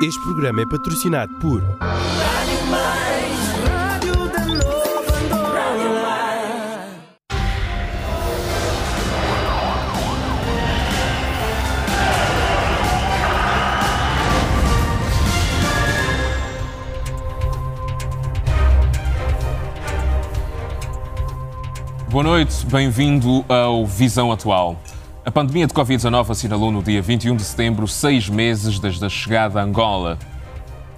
[0.00, 1.60] Este programa é patrocinado por.
[22.08, 24.80] Boa noite, bem-vindo ao Visão Atual.
[25.28, 29.60] A pandemia de Covid-19 assinalou no dia 21 de setembro seis meses desde a chegada
[29.60, 30.18] a Angola.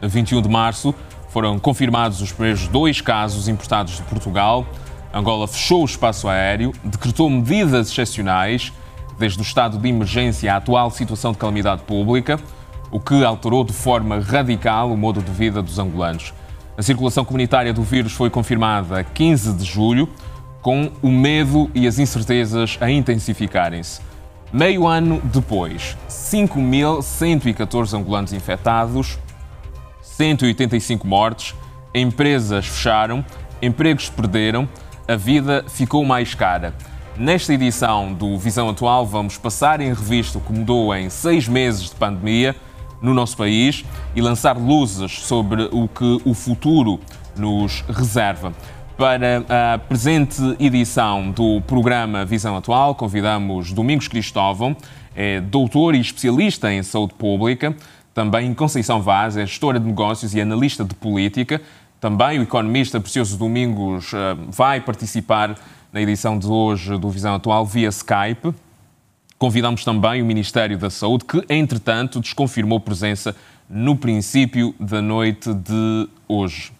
[0.00, 0.94] A 21 de março
[1.30, 4.64] foram confirmados os primeiros dois casos importados de Portugal.
[5.12, 8.72] Angola fechou o espaço aéreo, decretou medidas excepcionais,
[9.18, 12.38] desde o estado de emergência à atual situação de calamidade pública,
[12.92, 16.32] o que alterou de forma radical o modo de vida dos angolanos.
[16.78, 20.08] A circulação comunitária do vírus foi confirmada a 15 de julho,
[20.62, 24.08] com o medo e as incertezas a intensificarem-se.
[24.52, 29.16] Meio ano depois, 5.114 angolanos infectados,
[30.02, 31.54] 185 mortes,
[31.94, 33.24] empresas fecharam,
[33.62, 34.68] empregos perderam,
[35.06, 36.74] a vida ficou mais cara.
[37.16, 41.90] Nesta edição do Visão Atual, vamos passar em revista o que mudou em seis meses
[41.90, 42.56] de pandemia
[43.00, 43.84] no nosso país
[44.16, 46.98] e lançar luzes sobre o que o futuro
[47.36, 48.52] nos reserva.
[49.00, 54.76] Para a presente edição do programa Visão Atual, convidamos Domingos Cristóvão,
[55.16, 57.74] é doutor e especialista em saúde pública,
[58.12, 61.62] também Conceição Vaz, é gestora de negócios e analista de política.
[61.98, 65.58] Também o economista Precioso Domingos eh, vai participar
[65.90, 68.54] na edição de hoje do Visão Atual via Skype.
[69.38, 73.34] Convidamos também o Ministério da Saúde, que, entretanto, desconfirmou presença
[73.66, 76.70] no princípio da noite de hoje.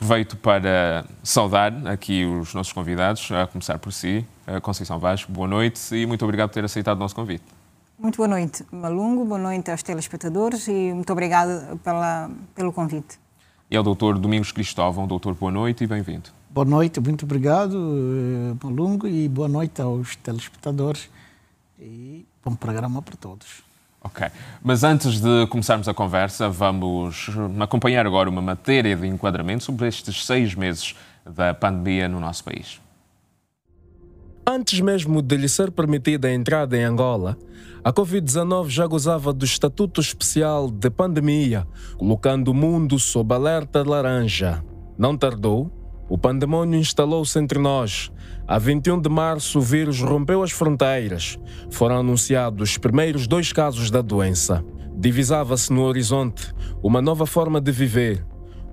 [0.00, 4.24] Aproveito para saudar aqui os nossos convidados, a começar por si,
[4.62, 5.26] Conceição Vaz.
[5.28, 7.44] Boa noite e muito obrigado por ter aceitado o nosso convite.
[7.98, 9.26] Muito boa noite, Malungo.
[9.26, 13.20] Boa noite aos telespectadores e muito obrigado pela, pelo convite.
[13.70, 15.06] E ao doutor Domingos Cristóvão.
[15.06, 16.30] Doutor, boa noite e bem-vindo.
[16.48, 21.10] Boa noite, muito obrigado, eh, Malungo, e boa noite aos telespectadores.
[21.78, 23.69] E bom programa para todos.
[24.02, 24.26] Ok.
[24.62, 27.28] Mas antes de começarmos a conversa, vamos
[27.60, 30.94] acompanhar agora uma matéria de enquadramento sobre estes seis meses
[31.24, 32.80] da pandemia no nosso país.
[34.46, 37.36] Antes mesmo de lhe ser permitida a entrada em Angola,
[37.84, 41.66] a Covid-19 já gozava do estatuto especial de pandemia,
[41.96, 44.64] colocando o mundo sob alerta laranja.
[44.98, 45.70] Não tardou,
[46.10, 48.10] o pandemônio instalou-se entre nós.
[48.46, 51.38] A 21 de março, o vírus rompeu as fronteiras.
[51.70, 54.64] Foram anunciados os primeiros dois casos da doença.
[54.98, 58.26] Divisava-se no horizonte uma nova forma de viver,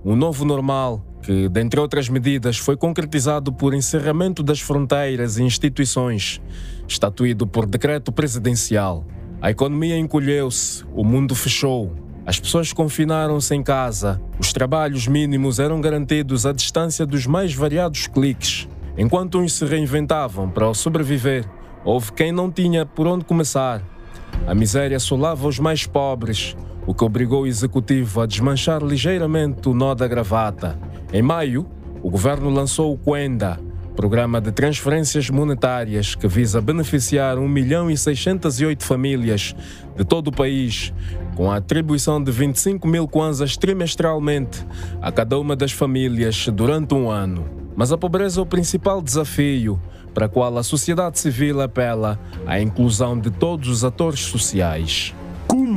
[0.03, 6.41] um novo normal que, dentre outras medidas, foi concretizado por encerramento das fronteiras e instituições,
[6.87, 9.05] estatuído por decreto presidencial.
[9.39, 11.93] A economia encolheu-se, o mundo fechou,
[12.27, 18.05] as pessoas confinaram-se em casa, os trabalhos mínimos eram garantidos à distância dos mais variados
[18.05, 18.67] cliques.
[18.97, 21.45] Enquanto uns se reinventavam para sobreviver,
[21.85, 23.81] houve quem não tinha por onde começar.
[24.45, 26.53] A miséria assolava os mais pobres,
[26.85, 30.77] o que obrigou o executivo a desmanchar ligeiramente o nó da gravata.
[31.13, 31.65] Em maio,
[32.03, 33.57] o governo lançou o Quenda,
[33.97, 39.55] programa de transferências monetárias que visa beneficiar 1 milhão e 608 famílias
[39.97, 40.93] de todo o país,
[41.35, 44.63] com a atribuição de 25 mil kwanzas trimestralmente
[45.01, 47.49] a cada uma das famílias durante um ano.
[47.75, 49.81] Mas a pobreza é o principal desafio
[50.13, 55.15] para o qual a sociedade civil apela à inclusão de todos os atores sociais.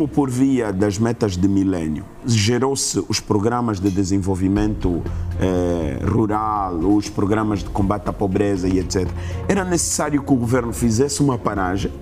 [0.01, 5.03] Como por via das metas de milênio, gerou-se os programas de desenvolvimento
[5.39, 9.07] eh, rural, os programas de combate à pobreza e etc.
[9.47, 11.93] Era necessário que o governo fizesse uma paragem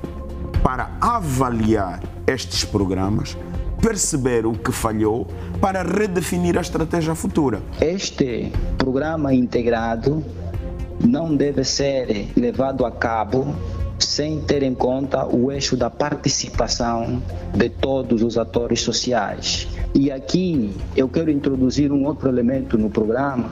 [0.63, 3.37] para avaliar estes programas,
[3.83, 5.27] perceber o que falhou
[5.61, 7.61] para redefinir a estratégia futura.
[7.81, 10.25] Este programa integrado
[11.05, 13.57] não deve ser levado a cabo
[13.99, 17.23] sem ter em conta o eixo da participação
[17.55, 19.69] de todos os atores sociais.
[19.95, 23.51] E aqui eu quero introduzir um outro elemento no programa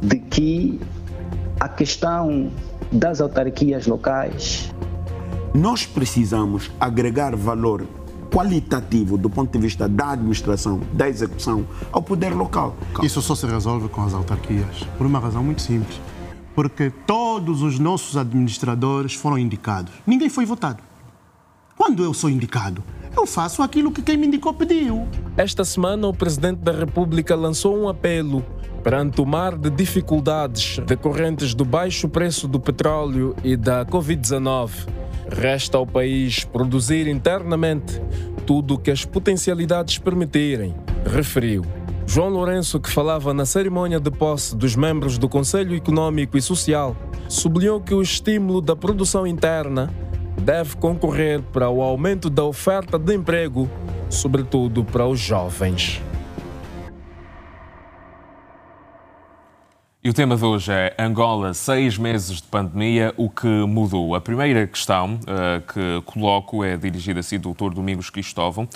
[0.00, 0.80] de que
[1.60, 2.50] a questão
[2.90, 4.72] das autarquias locais.
[5.54, 7.86] Nós precisamos agregar valor
[8.30, 12.76] qualitativo do ponto de vista da administração, da execução, ao poder local.
[13.02, 15.98] Isso só se resolve com as autarquias, por uma razão muito simples
[16.56, 19.92] porque todos os nossos administradores foram indicados.
[20.06, 20.82] Ninguém foi votado.
[21.76, 22.82] Quando eu sou indicado,
[23.14, 25.06] eu faço aquilo que quem me indicou pediu.
[25.36, 28.42] Esta semana, o Presidente da República lançou um apelo
[28.82, 34.70] perante o mar de dificuldades decorrentes do baixo preço do petróleo e da Covid-19.
[35.28, 38.00] Resta ao país produzir internamente
[38.46, 40.74] tudo o que as potencialidades permitirem,
[41.04, 41.66] referiu.
[42.08, 46.96] João Lourenço, que falava na cerimônia de posse dos membros do Conselho Econômico e Social,
[47.28, 49.92] sublinhou que o estímulo da produção interna
[50.40, 53.68] deve concorrer para o aumento da oferta de emprego,
[54.08, 56.00] sobretudo para os jovens.
[60.02, 64.14] E o tema de hoje é Angola, seis meses de pandemia, o que mudou?
[64.14, 67.74] A primeira questão uh, que coloco é dirigida assim do Dr.
[67.74, 68.68] Domingos Cristóvão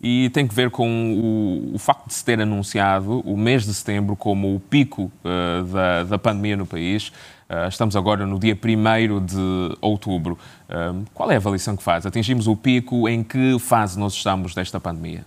[0.00, 3.74] e tem que ver com o, o, facto de se ter anunciado o mês de
[3.74, 7.08] setembro como o pico uh, da, da, pandemia no país.
[7.50, 10.38] Uh, estamos agora no dia 1 de outubro.
[10.68, 12.06] Uh, qual é a avaliação que faz?
[12.06, 13.08] Atingimos o pico?
[13.08, 15.24] Em que fase nós estamos desta pandemia?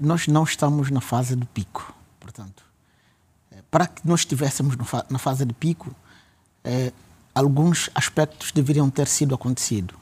[0.00, 2.64] nós não estamos na fase do pico, portanto
[3.70, 4.74] para que nós estivéssemos
[5.10, 5.94] na fase de pico,
[7.34, 9.94] alguns aspectos deveriam ter sido acontecido.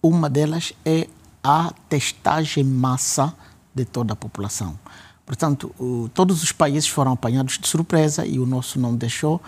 [0.00, 1.08] Uma delas é
[1.48, 3.32] a testagem massa
[3.74, 4.78] de toda a população.
[5.24, 9.40] Portanto, o, todos os países foram apanhados de surpresa e o nosso não deixou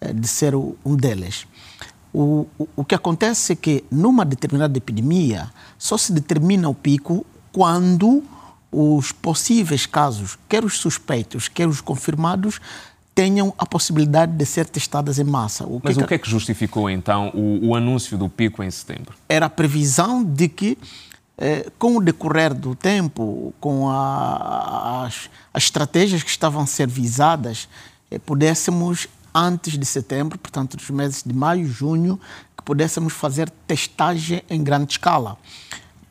[0.00, 1.46] eh, de ser o, um deles.
[2.12, 5.48] O, o, o que acontece é que, numa determinada epidemia,
[5.78, 8.24] só se determina o pico quando
[8.72, 12.60] os possíveis casos, quer os suspeitos, quer os confirmados,
[13.16, 15.64] tenham a possibilidade de ser testadas em massa.
[15.64, 18.70] O Mas que o que é que justificou então o, o, anúncio do pico em
[18.70, 19.14] setembro?
[19.26, 20.76] Era a previsão de que,
[21.38, 26.88] eh, com o decorrer do tempo, com a, as, as, estratégias que estavam a ser
[26.88, 27.68] visadas,
[28.10, 32.18] eh, pudéssemos, antes de setembro, portanto, nos meses de maio, junho,
[32.56, 35.36] que pudéssemos fazer testagem em grande escala.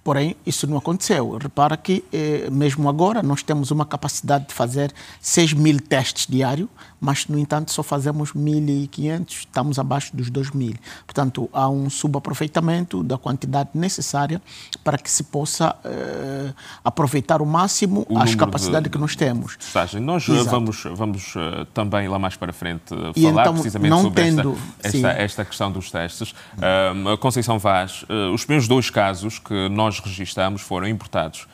[0.06, 1.36] Porém, isso não aconteceu.
[1.36, 6.70] Repara que, eh, mesmo agora, nós temos uma capacidade de fazer 6 mil testes diários,
[7.02, 10.76] mas, no entanto, só fazemos 1.500, estamos abaixo dos 2.000.
[11.08, 14.40] Portanto, há um subaproveitamento da quantidade necessária
[14.84, 16.54] para que se possa eh,
[16.84, 19.58] aproveitar o máximo o as capacidades de, que nós temos.
[19.58, 20.00] Testagem.
[20.02, 24.24] Nós eh, vamos, vamos uh, também lá mais para frente uh, falar então, precisamente sobre
[24.24, 26.32] tendo, esta, esta, esta, questão dos testes.
[26.32, 31.48] Uh, Conceição Vaz, os primeiros dois casos que nós nós registamos foram importados.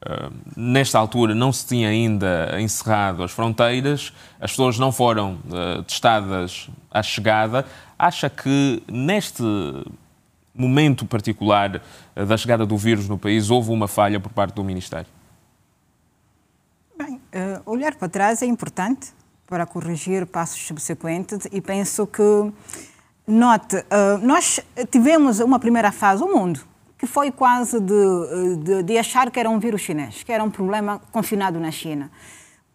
[0.00, 5.82] Uh, nesta altura não se tinha ainda encerrado as fronteiras, as pessoas não foram uh,
[5.82, 7.66] testadas à chegada.
[7.98, 9.42] Acha que neste
[10.54, 11.82] momento particular
[12.16, 15.06] uh, da chegada do vírus no país houve uma falha por parte do Ministério?
[16.96, 17.20] Bem,
[17.64, 19.12] olhar para trás é importante
[19.46, 22.52] para corrigir passos subsequentes e penso que,
[23.26, 23.82] note,
[24.22, 24.60] nós
[24.90, 26.60] tivemos uma primeira fase, o mundo,
[27.00, 30.50] que foi quase de, de, de, achar que era um vírus chinês, que era um
[30.50, 32.10] problema confinado na China.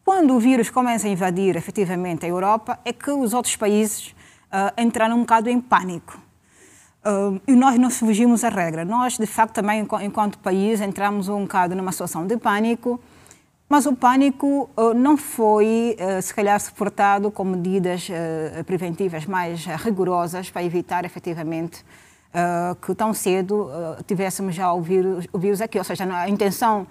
[0.04, 4.16] Quando o vírus começa a invadir efetivamente a Europa, é que os outros países
[4.52, 6.20] uh, entraram um bocado em pânico.
[7.06, 8.84] Uh, e nós não fugimos à regra.
[8.84, 13.00] Nós, de facto, também, enquanto país, entramos um bocado numa situação de pânico,
[13.70, 18.08] mas o pânico uh, não foi, se calhar, suportado com medidas
[18.66, 21.86] preventivas mais rigorosas para evitar, efetivamente,
[22.36, 25.78] uh, que tão cedo uh, tivéssemos já o vírus, o vírus aqui.
[25.78, 26.86] Ou seja, a intenção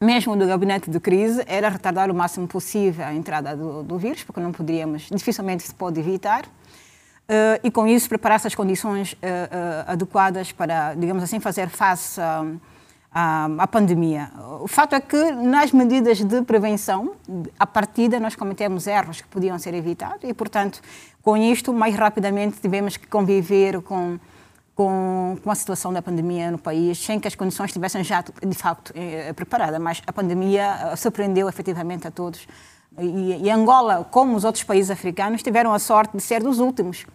[0.00, 4.24] mesmo do gabinete de crise era retardar o máximo possível a entrada do, do vírus,
[4.24, 6.44] porque não poderíamos, dificilmente se pode evitar.
[6.44, 9.18] Uh, e com isso preparar essas condições uh, uh,
[9.86, 12.20] adequadas para, digamos assim, fazer face
[13.14, 14.30] à pandemia.
[14.60, 17.12] O fato é que nas medidas de prevenção,
[17.58, 20.80] a partida nós cometemos erros que podiam ser evitados e, portanto,
[21.22, 24.18] com isto, mais rapidamente tivemos que conviver com
[24.74, 28.54] com, com a situação da pandemia no país, sem que as condições estivessem já, de
[28.54, 29.80] facto, eh, preparadas.
[29.80, 32.46] Mas a pandemia eh, surpreendeu efetivamente a todos.
[32.98, 37.06] E, e, Angola, como os outros países africanos, tiveram a sorte de ser dos últimos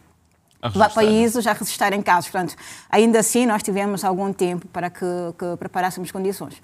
[0.62, 2.30] a países a resistirem casos.
[2.30, 2.56] Portanto,
[2.90, 5.06] ainda assim, nós tivemos algum tempo para que,
[5.38, 6.62] que preparássemos condições.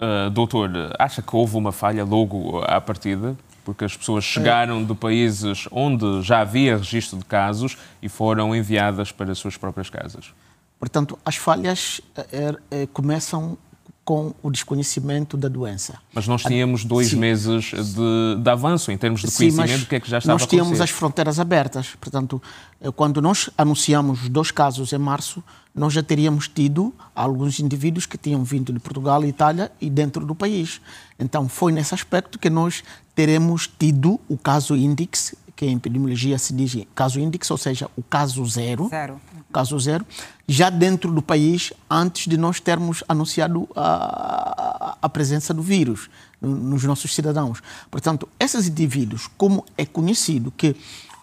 [0.00, 3.36] Uh, doutor, acha que houve uma falha logo à partida?
[3.64, 9.12] Porque as pessoas chegaram de países onde já havia registro de casos e foram enviadas
[9.12, 10.32] para as suas próprias casas.
[10.78, 13.56] Portanto, as falhas é, é, começam
[14.04, 15.98] com o desconhecimento da doença.
[16.12, 17.18] Mas nós tínhamos dois Sim.
[17.18, 20.46] meses de, de, avanço em termos de conhecimento do que é que já estava Nós
[20.46, 21.94] tínhamos as fronteiras abertas.
[22.00, 22.42] Portanto,
[22.80, 25.42] eh, quando nós anunciamos os dois casos em março,
[25.72, 30.26] nós já teríamos tido alguns indivíduos que tinham vindo de Portugal e Itália e dentro
[30.26, 30.80] do país.
[31.16, 32.82] Então, foi nesse aspecto que nós
[33.14, 38.02] teremos tido o caso índice, que em epidemiologia se diz caso índice, ou seja, o
[38.02, 38.88] caso zero.
[38.88, 39.20] Zero
[39.52, 40.06] caso zero,
[40.48, 46.08] já dentro do país, antes de nós termos anunciado a, a presença do vírus
[46.40, 47.62] nos nossos cidadãos.
[47.90, 50.74] Portanto, esses indivíduos, como é conhecido que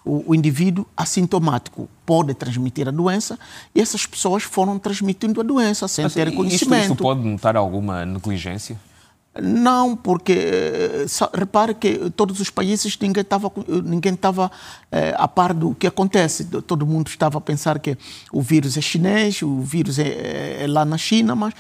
[0.06, 3.38] o, o indivíduo assintomático pode transmitir a doença
[3.74, 6.92] e essas pessoas foram transmitindo a doença sem Mas, ter isto- conhecimento.
[6.92, 8.80] Isto pode notar alguma negligência?
[9.42, 13.52] Não, porque eh, repare que todos os países ninguém estava
[13.84, 14.52] ninguém estava
[14.92, 16.46] eh, a par do que acontece.
[16.46, 17.98] Todo mundo estava a pensar que
[18.32, 21.54] o vírus é chinês, o vírus é, é lá na China, mas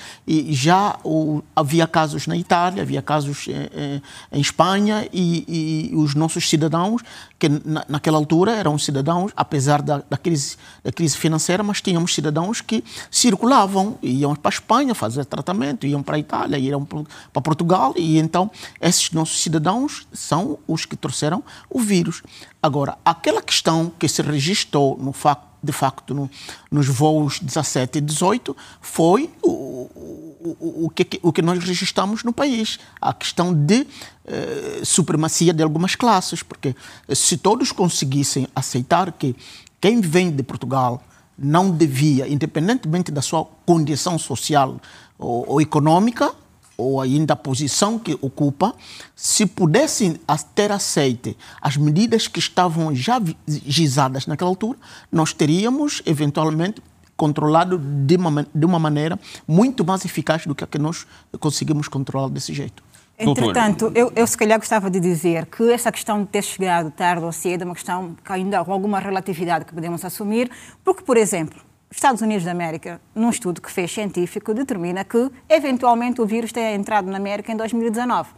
[0.49, 6.15] já o- havia casos na Itália, havia casos eh, eh, em Espanha e, e os
[6.15, 7.01] nossos cidadãos
[7.37, 12.13] que na, naquela altura eram cidadãos, apesar da, da crise da crise financeira, mas tínhamos
[12.13, 17.03] cidadãos que circulavam, iam para a Espanha fazer tratamento, iam para a Itália, iam para
[17.31, 18.49] para Portugal e então
[18.81, 22.23] esses nossos cidadãos são os que trouxeram o vírus.
[22.61, 26.29] Agora, aquela questão que se registrou no facto de facto no,
[26.71, 32.31] nos voos 17 e 18 foi o, o, o, que, o que nós registramos no
[32.31, 33.85] país, a questão de
[34.25, 36.73] eh, supremacia de algumas classes, porque
[37.13, 39.35] se todos conseguissem aceitar que
[39.81, 41.03] quem vem de Portugal
[41.37, 44.79] não devia, independentemente da sua condição social
[45.17, 46.33] ou, ou econômica,
[46.79, 48.73] ou ainda a posição que ocupa,
[49.15, 50.17] se pudessem
[50.55, 54.77] ter aceite as medidas que estavam já gizadas naquela altura,
[55.11, 56.81] nós teríamos eventualmente
[57.17, 61.05] controlado de uma, ma- de uma maneira muito mais eficaz do que a que nós
[61.39, 62.81] conseguimos controlar desse jeito.
[63.21, 67.25] Entretanto, eu, eu se calhar gostava de dizer que essa questão de ter chegado tarde
[67.25, 70.49] ou cedo é uma questão que ainda com alguma relatividade que podemos assumir,
[70.85, 71.59] porque, por exemplo,
[71.91, 76.73] Estados Unidos da América, num estudo que fez científico, determina que, eventualmente, o vírus tenha
[76.75, 78.29] entrado na América em 2019.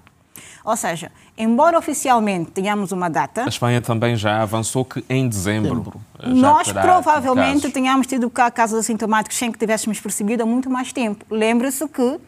[0.63, 5.93] Ou seja, embora oficialmente tenhamos uma data, A Espanha também já avançou que em dezembro.
[6.23, 7.73] nós provavelmente casos.
[7.73, 11.25] tenhamos tido cá casos assintomáticos sem que tivéssemos percebido há muito mais tempo.
[11.29, 12.19] Lembre-se que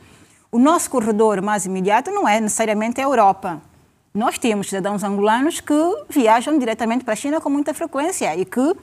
[0.51, 3.61] o nosso corredor mais imediato não é necessariamente a Europa.
[4.13, 5.73] Nós temos cidadãos angolanos que
[6.09, 8.75] viajam diretamente para a China com muita frequência e que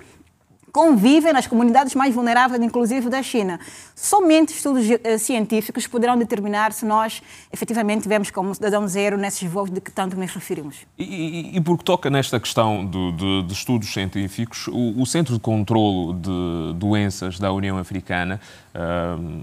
[0.73, 3.59] convivem nas comunidades mais vulneráveis, inclusive da China.
[3.95, 7.23] Somente estudos eh, científicos poderão determinar se nós
[7.53, 10.77] efetivamente tivemos como cidadão zero nesses voos de que tanto nos referimos.
[10.99, 15.35] E, e, e porque toca nesta questão do- de, de estudos científicos, o, o Centro
[15.35, 18.41] de Controlo de Doenças da União Africana
[18.75, 19.41] ahm,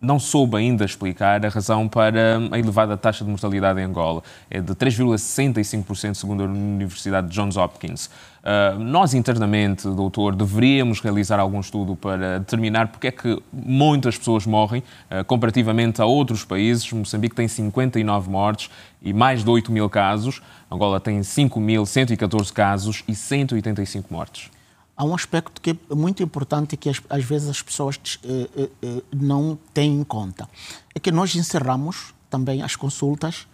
[0.00, 4.22] não soube ainda explicar a razão para a elevada taxa de mortalidade em Angola.
[4.48, 8.08] É de 3,65% segundo a Universidade de Johns Hopkins.
[8.50, 14.46] Ah, nós internamente, doutor, deveríamos realizar algum estudo para determinar porque é que muitas pessoas
[14.46, 16.90] morrem ah, comparativamente a outros países.
[16.90, 18.70] Moçambique tem 59 mortes
[19.02, 20.40] e mais de 8 mil casos.
[20.72, 24.50] Angola tem 5.114 casos e 185 mortes.
[24.96, 28.72] Há um aspecto que é muito importante que às, às vezes as pessoas eh,
[29.14, 30.48] não têm em conta.
[30.94, 33.46] É que nós encerramos também as consultas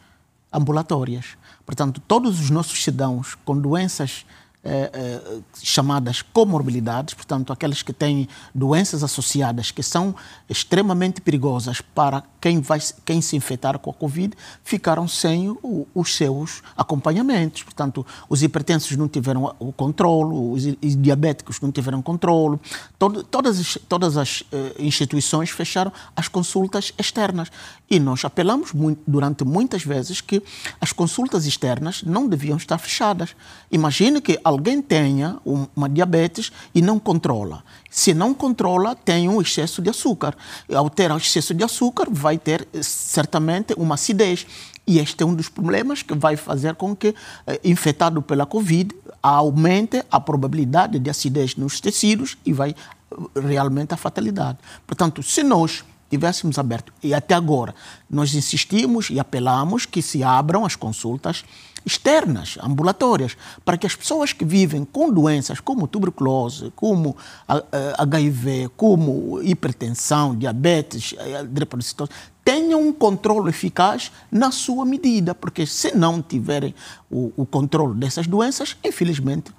[0.53, 1.37] ambulatórias.
[1.67, 4.25] Portanto, todos os nossos cidadãos com doenças
[4.65, 10.15] eh, chamadas comorbilidades, portanto, aquelas que têm doenças associadas que são
[10.49, 16.15] extremamente perigosas para quem, vai, quem se infectar com a Covid, ficaram sem o- os
[16.17, 17.63] seus acompanhamentos.
[17.63, 22.61] Portanto, os hipertensos não tiveram o controlo, os, os diabéticos não tiveram controlo.
[22.99, 27.51] Todo, todas as, todas as eh, instituições fecharam as consultas externas.
[27.91, 30.43] E nós apelamos muito, durante muitas vezes que
[30.81, 33.37] as consultas externas não deviam estar fechadas.
[33.71, 37.63] Imagine que alguém tenha um- uma diabetes e não controla.
[37.91, 40.35] Se não controla, tem um excesso de açúcar.
[40.75, 44.47] Ao ter um excesso de açúcar, vai ter eh, certamente uma acidez.
[44.87, 47.15] E este é um dos problemas que vai fazer com que,
[47.47, 53.95] eh, infectado pela Covid, aumente a probabilidade de acidez nos tecidos e vai eh, realmente
[53.95, 54.59] a fatalidade.
[54.87, 57.75] Portanto, se nós tivéssemos aberto, e até agora
[58.09, 61.45] nós insistimos e apelamos que se abram as consultas
[61.85, 68.03] externas, ambulatórias, para que as pessoas que vivem com doenças como tuberculose, como ah, ah,
[68.03, 72.11] HIV, como hipertensão, diabetes, eh, drepanocytose,
[72.45, 76.75] tenham um controle eficaz na sua medida, porque se não tiverem
[77.11, 79.53] o, o controle dessas doenças, infelizmente,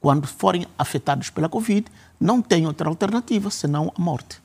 [0.00, 1.86] quando forem afetados pela Covid,
[2.18, 4.42] não tem outra alternativa senão a morte.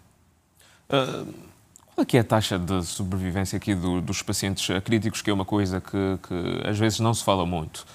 [1.98, 5.34] Qual é que é a taxa de sobrevivência aqui do- dos pacientes críticos, que é
[5.34, 7.88] uma coisa que, que às vezes não se fala muito?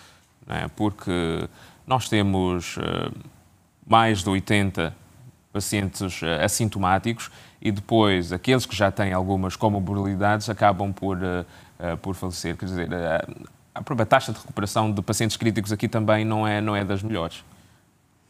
[0.49, 0.67] é?
[0.75, 1.49] Porque
[1.87, 3.13] nós temos eh,
[3.87, 4.93] mais de 80
[5.53, 7.31] pacientes eh, assintomáticos
[7.61, 12.57] e depois aqueles que já têm algumas comorbilidades acabam por, eh, por falecer.
[12.57, 12.89] Quer dizer,
[13.73, 17.05] a própria taxa de recuperação de pacientes críticos aqui também não é, não é das
[17.05, 17.45] melhores.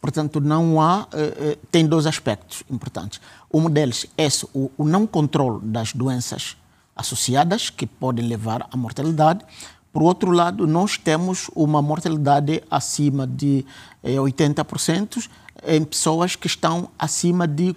[0.02, 1.06] Portanto, não há.
[1.12, 3.20] eh, eh, tem dois aspectos importantes.
[3.54, 6.56] Um deles é o, o não controle das doenças
[6.96, 9.44] associadas, que podem levar à mortalidade.
[9.92, 13.64] Por outro lado, nós temos uma mortalidade acima de
[14.02, 15.28] eh, 80%
[15.64, 17.76] em pessoas que estão acima de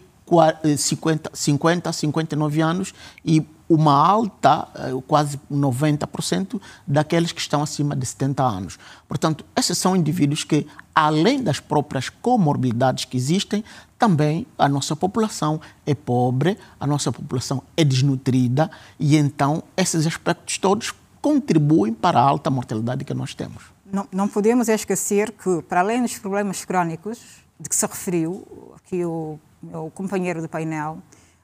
[0.78, 8.06] 50, 50 59 anos e uma alta, eh, quase 90%, daqueles que estão acima de
[8.06, 8.78] 70 anos.
[9.08, 13.64] Portanto, esses são indivíduos que, além das próprias comorbidades que existem,
[13.98, 18.70] também a nossa população é pobre, a nossa população é desnutrida
[19.00, 23.64] e então esses aspectos todos contribuem para a alta mortalidade que nós temos.
[23.92, 27.20] Não, não podemos esquecer que, para além dos problemas crónicos
[27.60, 28.46] de que se referiu
[28.76, 31.00] aqui o meu companheiro do painel,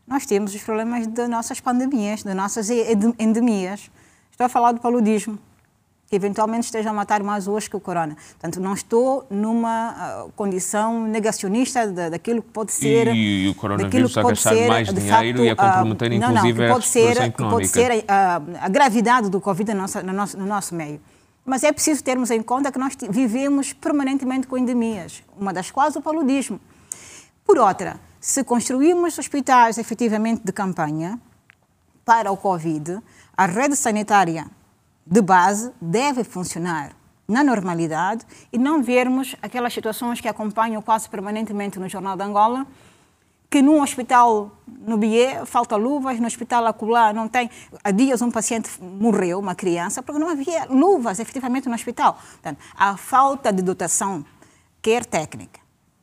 [0.08, 2.70] nós temos os problemas das nossas pandemias, das nossas
[3.18, 3.90] endemias.
[4.32, 5.38] Estou a falar do paludismo,
[6.12, 8.18] que eventualmente esteja a matar mais hoje que o corona.
[8.32, 13.08] Portanto, não estou numa uh, condição negacionista da, daquilo que pode ser...
[13.08, 16.60] E, e o coronavírus a gastar ser, mais dinheiro facto, e a comprometer, uh, inclusive,
[16.60, 17.56] não, não, pode ser, a económica.
[17.56, 21.00] pode ser a, a, gravidade do Covid no nosso, no nosso, no nosso meio.
[21.46, 25.96] Mas é preciso termos em conta que nós vivemos permanentemente com endemias, uma das quais
[25.96, 26.60] o paludismo.
[27.46, 31.20] Por outra, se construirmos hospitais efetivamente de campanha
[32.06, 33.00] para o Covid,
[33.36, 34.46] a rede sanitária
[35.04, 36.96] de base deve funcionar
[37.28, 38.24] na normalidade
[38.54, 42.68] e não vermos aquelas situações que acompanham quase permanentemente no Jornal de Angola,
[43.50, 47.50] que num hospital no Bié falta luvas, no hospital acolá não tem.
[47.84, 52.14] Há dias um paciente morreu, uma criança, porque não havia luvas efetivamente no hospital.
[52.14, 54.24] Portanto, a falta de dotação,
[54.80, 55.61] quer técnica,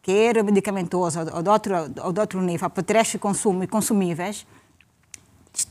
[0.09, 4.47] quer medicamentosa ou de outro, ou de outro nível, apetrecho consumo e consumíveis,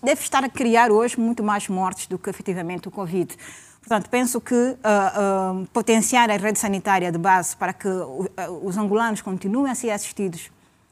[0.04, 3.36] deve estar a criar hoje muito mais mortes do que efetivamente o Covid.
[3.80, 8.30] Portanto, penso que uh, uh, potenciar a rede sanitária de base para que uh,
[8.62, 10.52] os angolanos continuem a ser assistidos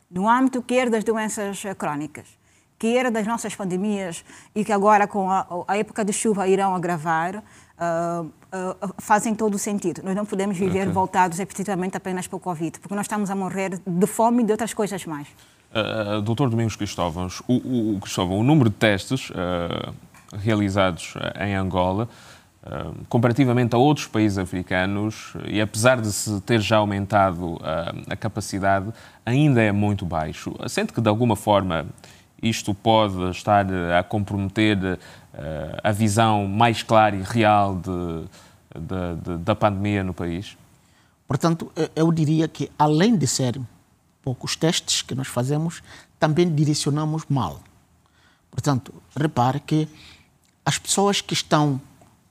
[0.09, 2.25] no âmbito quer das doenças crónicas,
[2.79, 4.25] quer das nossas pandemias
[4.55, 7.43] e que agora com a, a época de chuva irão agravar,
[7.79, 10.01] uh, uh, fazem todo o sentido.
[10.03, 10.93] Nós não podemos viver okay.
[10.93, 14.51] voltados efetivamente apenas para o Covid, porque nós estamos a morrer de fome e de
[14.51, 15.27] outras coisas mais.
[15.71, 19.31] Uh, Doutor Domingos Cristóvãos, o, o, Cristóvão, o número de testes
[20.37, 22.09] realizados em Angola,
[23.07, 27.57] comparativamente a outros países africanos, e apesar de se ter já aumentado
[28.09, 28.91] a capacidade,
[29.25, 30.53] ainda é muito baixo.
[30.67, 31.85] Sente que, de alguma forma,
[32.41, 33.65] isto pode estar
[33.97, 34.97] a comprometer uh,
[35.83, 38.25] a visão mais clara e real de,
[38.79, 40.57] de, de, da pandemia no país?
[41.27, 43.59] Portanto, eu diria que, além de ser
[44.21, 45.81] poucos testes que nós fazemos,
[46.19, 47.59] também direcionamos mal.
[48.49, 49.87] Portanto, repare que
[50.65, 51.79] as pessoas que estão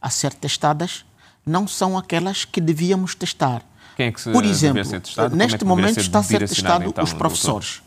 [0.01, 1.05] a ser testadas
[1.47, 3.62] não são aquelas que devíamos testar.
[3.97, 5.37] Quem é que se Por exemplo, ser testado?
[5.37, 7.77] neste é momento está a ser testado então, os professores.
[7.77, 7.85] Doutor?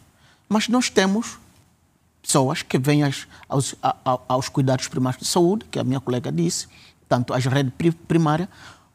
[0.47, 1.37] Mas nós temos
[2.27, 3.75] pessoas que vêm aos, aos,
[4.27, 6.67] aos, cuidados primários de saúde, que a minha colega disse,
[7.07, 7.71] tanto as redes
[8.05, 8.49] primárias,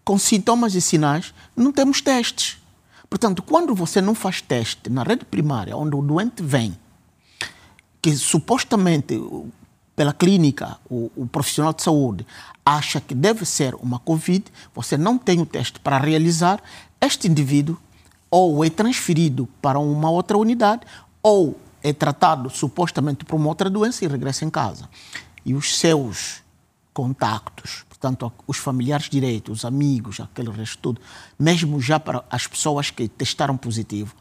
[0.04, 2.58] com sintomas e sinais, não temos testes.
[3.08, 6.76] Portanto, quando você não faz teste na rede primária, onde o doente vem,
[8.02, 9.18] que supostamente
[9.96, 12.26] pela clínica, o, o, profissional de saúde
[12.64, 16.62] acha que deve ser uma Covid, você não tem o teste para realizar,
[17.00, 17.78] este indivíduo
[18.30, 20.82] ou é transferido para uma outra unidade
[21.22, 24.88] ou é tratado supostamente por uma outra doença e regressa em casa.
[25.44, 26.42] E os seus
[26.92, 31.00] contactos, portanto, os familiares direitos, os amigos, aquele resto tudo,
[31.38, 34.14] mesmo já para as pessoas que testaram positivo,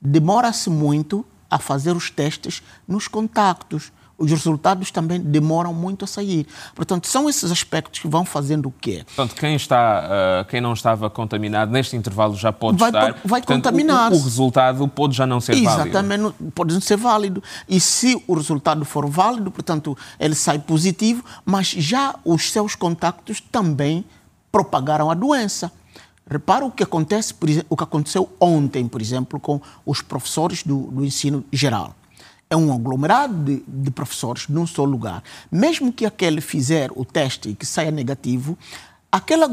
[0.00, 6.46] demora-se muito a fazer os testes nos contactos os resultados também demoram muito a sair.
[6.74, 9.02] Portanto, são esses aspectos que vão fazendo o quê?
[9.06, 13.12] Portanto, quem, está, uh, quem não estava contaminado neste intervalo já pode vai, estar.
[13.24, 14.12] Vai Portanto, contaminar.
[14.12, 16.26] O, o, resultado pode já não ser Exatamente, válido.
[16.28, 17.42] Exatamente, pode não ser válido.
[17.66, 23.40] E se o resultado for válido, portanto, ele sai positivo, mas já os seus contactos
[23.40, 24.04] também
[24.52, 25.72] propagaram a doença.
[26.28, 27.34] Repara o que acontece,
[27.68, 31.94] o que aconteceu ontem, por exemplo, com os professores do, do ensino geral
[32.50, 35.22] é um aglomerado de, de, professores num só lugar.
[35.50, 38.58] Mesmo que aquele fizer o teste e que saia negativo,
[39.10, 39.44] aquele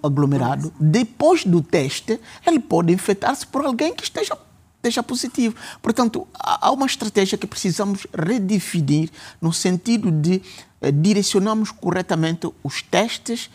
[0.00, 4.38] aglomerado, depois do teste, ele pode infectar-se por alguém que esteja,
[4.76, 5.56] esteja positivo.
[5.82, 10.40] Portanto, há uma estratégia que precisamos redefinir no sentido de
[10.80, 13.50] eh, direcionarmos corretamente os testes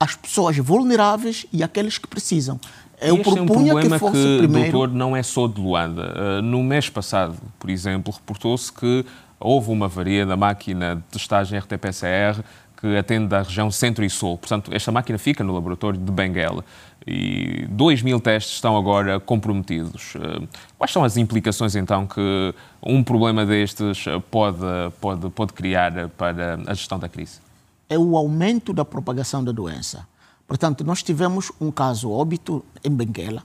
[0.00, 2.58] às pessoas vulneráveis e àqueles que precisam.
[3.08, 4.72] Eu este propunha é um problema que, que primeiro...
[4.72, 6.14] doutor, não é só de Luanda.
[6.16, 9.04] Uh, no mês passado, por exemplo, reportou-se que
[9.38, 12.42] houve uma avaria da máquina de testagem RT-PCR
[12.80, 14.36] que atende à região centro e sul.
[14.38, 16.64] Portanto, esta máquina fica no laboratório de Benguela
[17.06, 20.14] e 2 mil testes estão agora comprometidos.
[20.14, 20.46] Uh,
[20.78, 24.58] quais são as implicações, então, que um problema destes pode,
[25.00, 27.44] pode, pode criar para a gestão da crise?
[27.88, 30.06] é o aumento da propagação da doença.
[30.46, 33.44] Portanto, nós tivemos um caso óbito em Benguela,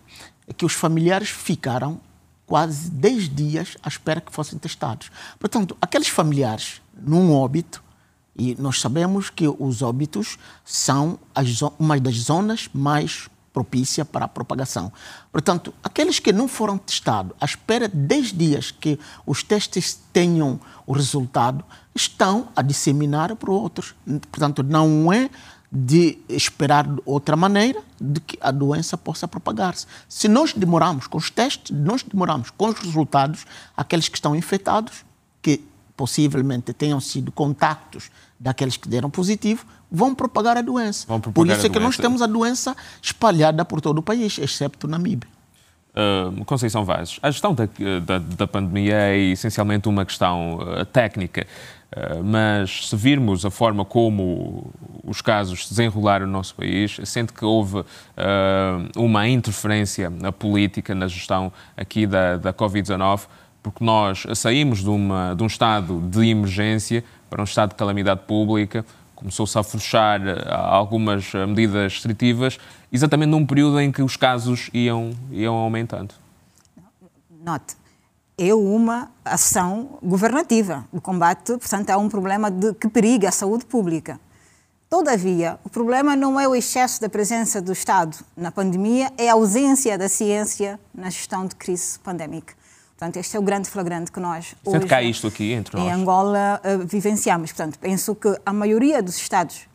[0.58, 2.00] que os familiares ficaram
[2.46, 5.12] quase 10 dias à espera que fossem testados.
[5.40, 7.84] Portanto, aqueles familiares num óbito,
[8.36, 14.28] e nós sabemos que os óbitos são as, uma das zonas mais propícia para a
[14.28, 14.92] propagação.
[15.32, 20.60] Portanto, aqueles que não foram testados, à espera de 10 dias que os testes tenham
[20.86, 23.94] o resultado, estão a disseminar para outros.
[24.32, 25.30] Portanto, não é
[25.72, 29.86] de esperar de outra maneira de que a doença possa propagar-se.
[30.08, 33.46] Se nós demoramos com os testes, nós demoramos com os resultados,
[33.78, 35.06] aqueles que estão infectados,
[35.42, 35.64] que
[35.96, 41.06] possivelmente tenham sido contactos daqueles que deram positivo, vão propagar a doença.
[41.06, 44.88] Propagar por isso é que nós temos a doença espalhada por todo o país, excepto
[44.88, 45.30] Namíbia.
[46.46, 47.68] Conceição Vaz, a gestão da,
[48.06, 51.46] da, da, pandemia é essencialmente uma questão uh, técnica,
[51.92, 54.72] uh, mas se virmos a forma como
[55.04, 57.84] os casos se desenrolaram no nosso país, sente que houve
[58.96, 63.22] uma interferência na política, na gestão aqui da, da Covid-19,
[63.64, 68.22] porque nós saímos de, uma, de um estado de emergência para um estado de calamidade
[68.28, 68.86] pública,
[69.20, 72.58] começou-se a afrouxar algumas medidas restritivas,
[72.92, 76.16] exatamente num período em que os casos iam, iam aumentando.
[77.44, 77.76] Note,
[78.38, 83.66] é uma ação governativa de combate, portanto, há um problema de, que periga a saúde
[83.66, 84.20] pública.
[84.90, 89.34] Todavia, o problema não é o excesso da presença do Estado na pandemia, é a
[89.34, 92.54] ausência da ciência na gestão de crise pandémica.
[93.00, 95.88] Portanto, este é o grande flagrante que nós Sente hoje cá isto aqui entre nós.
[95.88, 97.54] em Angola uh, vivenciamos.
[97.54, 99.70] Portanto, penso que a maioria dos Estados,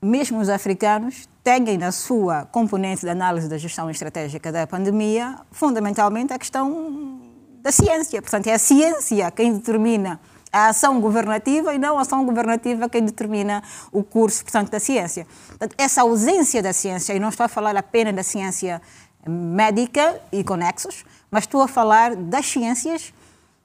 [0.00, 6.32] mesmo os africanos, têm na sua componente de análise da gestão estratégica da pandemia, fundamentalmente
[6.32, 7.20] a questão
[7.60, 8.22] da ciência.
[8.22, 10.18] Portanto, é a ciência quem determina
[10.50, 15.26] a ação governativa e não a ação governativa quem determina o curso, portanto, da ciência.
[15.48, 18.80] Portanto, essa ausência da ciência, e não estou a falar apenas da ciência
[19.28, 21.04] médica e conexos,
[21.36, 23.12] mas estou a falar das ciências.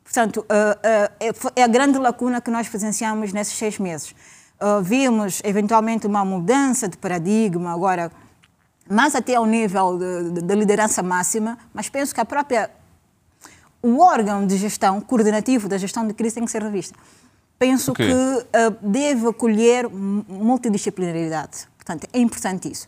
[0.03, 4.13] Portanto, uh, uh, é a grande lacuna que nós presenciamos nesses seis meses.
[4.59, 8.11] Uh, vimos, eventualmente, uma mudança de paradigma, agora,
[8.89, 9.97] mais até ao nível
[10.43, 12.69] da liderança máxima, mas penso que a própria.
[13.81, 16.99] O órgão de gestão, coordenativo da gestão de crise, tem que ser revisto.
[17.57, 18.09] Penso okay.
[18.09, 18.45] que
[18.81, 21.69] deve acolher multidisciplinaridade.
[21.77, 22.85] Portanto, é importante isso.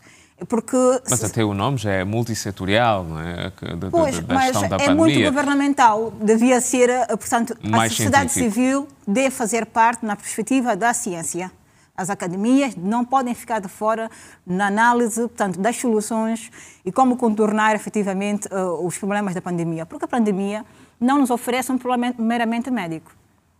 [0.48, 0.76] Porque,
[1.08, 3.52] mas até o nome já é multissetorial, não é?
[3.76, 4.94] Da, pois, da, da mas é pandemia.
[4.94, 6.10] muito governamental.
[6.20, 8.54] Devia ser, eh, portanto, Mais a sociedade científico.
[8.54, 11.50] civil deve fazer parte na perspectiva da ciência.
[11.96, 14.10] As academias não podem ficar de fora
[14.44, 16.50] na análise, portanto, das soluções
[16.84, 19.86] e como contornar efetivamente uh, os problemas da pandemia.
[19.86, 20.64] Porque a pandemia
[21.00, 23.12] não nos oferece um problema meramente médico.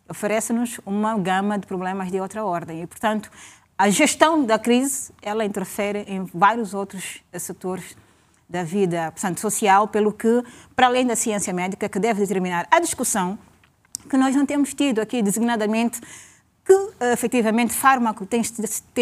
[0.09, 2.83] Oferece-nos uma gama de problemas de outra ordem.
[2.83, 3.31] E, portanto,
[3.77, 7.97] a gestão da crise, ela interfere em vários outros setores
[8.49, 10.43] da vida portanto, social, pelo que,
[10.77, 13.39] para além da ciência médica, que deve determinar a discussão
[14.09, 16.01] que nós não temos tido aqui, designadamente,
[16.65, 18.43] que efetivamente fármaco tem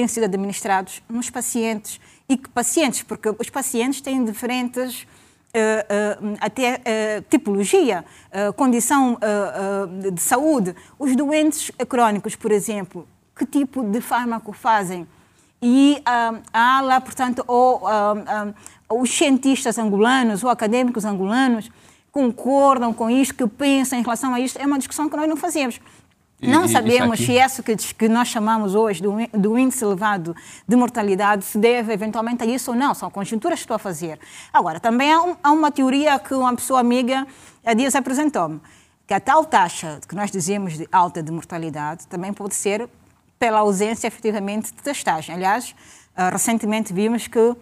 [0.08, 5.06] sido administrados nos pacientes e que pacientes, porque os pacientes têm diferentes
[5.54, 8.06] Uh, uh, até uh, tipologia,
[8.56, 9.18] condição
[10.10, 10.74] de saúde.
[10.98, 15.06] Os doentes crónicos, por exemplo, que tipo de fármaco fazem.
[15.60, 18.54] E uh, há lá, portanto, ou, uh,
[18.90, 21.70] os cientistas angolanos ou acadêmicos angolanos
[22.10, 24.58] concordam com isto, que pensam em relação a isto.
[24.58, 25.80] É uma discussão que nós não fazemos.
[26.42, 30.34] E, não sabemos se isso que, que, nós chamamos hoje do, do, índice elevado
[30.66, 32.92] de mortalidade se deve eventualmente a isso ou não.
[32.94, 34.18] São conjunturas que estou a fazer.
[34.52, 37.24] Agora, também há, um, há uma teoria que uma pessoa amiga
[37.64, 38.60] há dias apresentou-me,
[39.06, 42.88] que a tal taxa que nós dizemos de alta de mortalidade também pode ser
[43.42, 45.34] pela ausência, efetivamente, de testagem.
[45.34, 45.74] Aliás,
[46.16, 47.56] uh, recentemente vimos que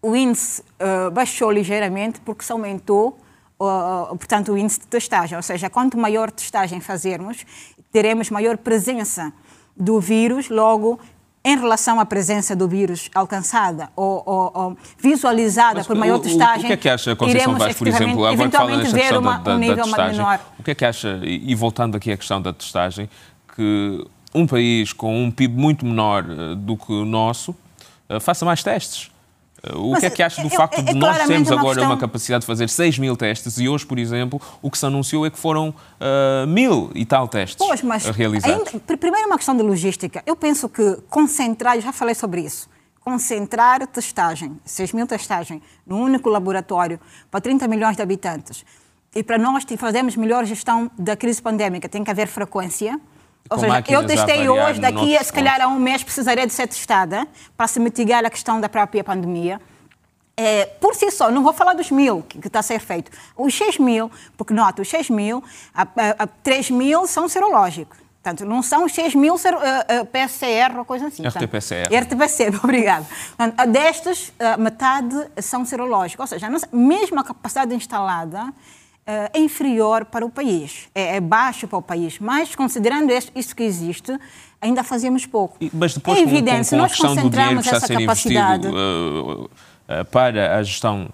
[0.00, 3.18] o índice uh, baixou ligeiramente porque se aumentou,
[3.58, 5.36] uh, portanto, o índice de testagem.
[5.36, 7.44] Ou seja, quanto maior testagem fazermos,
[7.90, 9.32] teremos maior presença
[9.76, 11.00] do vírus, logo
[11.44, 16.20] em relação à presença do vírus alcançada ou, ou, ou visualizada Mas por maior o,
[16.20, 16.62] testagem.
[16.62, 19.38] O que é que acha, Conceição Vaz, por exemplo, agora que fala nesta questão uma,
[19.38, 20.40] da, da, um da testagem, menor.
[20.60, 23.10] o que é que acha, e voltando aqui à questão da testagem,
[23.56, 27.54] que um país com um PIB muito menor eh, do que o nosso
[28.08, 29.10] eh, faça mais testes.
[29.62, 31.74] Eh, o Mas que é que acha do é, facto é, de nós termos agora
[31.74, 31.84] questão...
[31.84, 35.24] uma capacidade de fazer 6 mil testes e hoje, por exemplo, o que se anunciou
[35.26, 38.68] é que foram uh, mil e tal testes pois, mas realizados?
[38.72, 40.22] Ainda, primeiro, uma questão de logística.
[40.26, 42.68] Eu penso que concentrar, já falei sobre isso,
[43.00, 46.98] concentrar testagem, 6 mil testagens, num único laboratório
[47.30, 48.64] para 30 milhões de habitantes,
[49.14, 52.98] e para nós fazermos melhor gestão da crise pandémica, tem que haver frequência,
[53.50, 56.66] Ou seja, eu testei hoje, daqui a se calhar a um mês precisaria de ser
[56.66, 57.26] testada
[57.56, 59.60] para se mitigar a questão da própria pandemia.
[60.34, 63.10] É, por si só, não vou falar dos mil que, está a ser feito.
[63.36, 65.86] Os 6 mil, porque nota, os 6 mil, a, a,
[66.20, 67.98] a 3 mil são serológicos.
[68.22, 71.26] Portanto, não são os 6 mil ser, uh, uh, PCR ou coisa assim.
[71.26, 71.88] RT-PCR.
[71.92, 73.06] RT-PCR, obrigado.
[73.36, 76.22] Portanto, destes, a metade são serológicos.
[76.22, 80.88] Ou seja, a nossa- mesmo a capacidade instalada eh, é inferior para o país.
[80.94, 82.18] É, é baixo para o país.
[82.20, 84.16] Mas, considerando isso que existe,
[84.60, 85.56] ainda fazemos pouco.
[85.60, 88.68] E- Mas depois, é com- com, evidente, com, a nós concentramos essa capacidade.
[88.68, 89.48] uh, uh,
[90.10, 91.08] para a gestão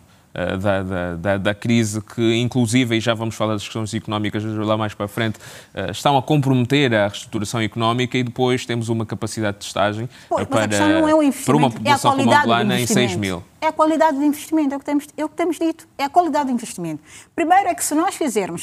[0.57, 4.77] da, da, da, da crise, que inclusive, e já vamos falar das questões económicas lá
[4.77, 9.05] mais para a frente, uh, estão a comprometer a reestruturação económica e depois temos uma
[9.05, 12.31] capacidade de testagem mas a para, é o para uma investimento, é a população como
[12.31, 13.11] a angolana em investimento.
[13.11, 13.43] 6 mil.
[13.61, 16.05] É a qualidade do investimento, é o, que temos, é o que temos dito, é
[16.05, 17.03] a qualidade do investimento.
[17.35, 18.63] Primeiro é que se nós fizermos,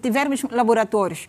[0.00, 1.26] tivermos laboratórios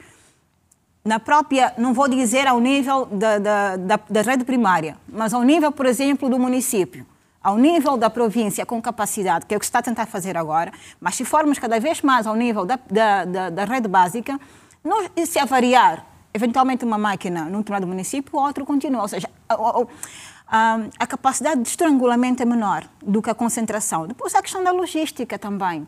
[1.03, 5.41] na própria, não vou dizer ao nível da, da, da, da rede primária, mas ao
[5.41, 7.05] nível, por exemplo, do município,
[7.43, 10.37] ao nível da província com capacidade, que é o que se está a tentar fazer
[10.37, 14.39] agora, mas se formos cada vez mais ao nível da, da, da, da rede básica,
[14.83, 19.01] nós, se avariar eventualmente uma máquina num determinado município, o outro continua.
[19.01, 19.85] Ou seja, a, a-
[20.47, 24.07] a- a capacidade de estrangulamento é menor do que a concentração.
[24.07, 25.87] Depois há a questão da logística também.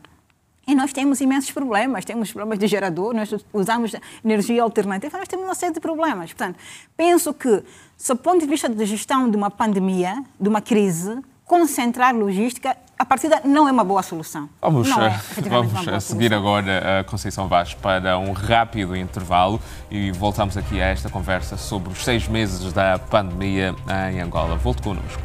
[0.66, 3.92] E nós temos imensos problemas, temos problemas de gerador, nós usamos
[4.24, 6.32] energia alternativa, nós temos uma série de problemas.
[6.34, 6.58] Portanto,
[6.96, 7.62] penso que,
[7.98, 12.75] sob o ponto de vista de gestão de uma pandemia, de uma crise, concentrar logística,
[12.97, 14.49] a partida não é uma boa solução.
[14.62, 16.38] Vamos, não é, eh, vamos a seguir solução.
[16.38, 21.91] agora a Conceição Vaz para um rápido intervalo e voltamos aqui a esta conversa sobre
[21.91, 23.75] os seis meses da pandemia
[24.12, 24.56] em Angola.
[24.56, 25.21] Volte connosco.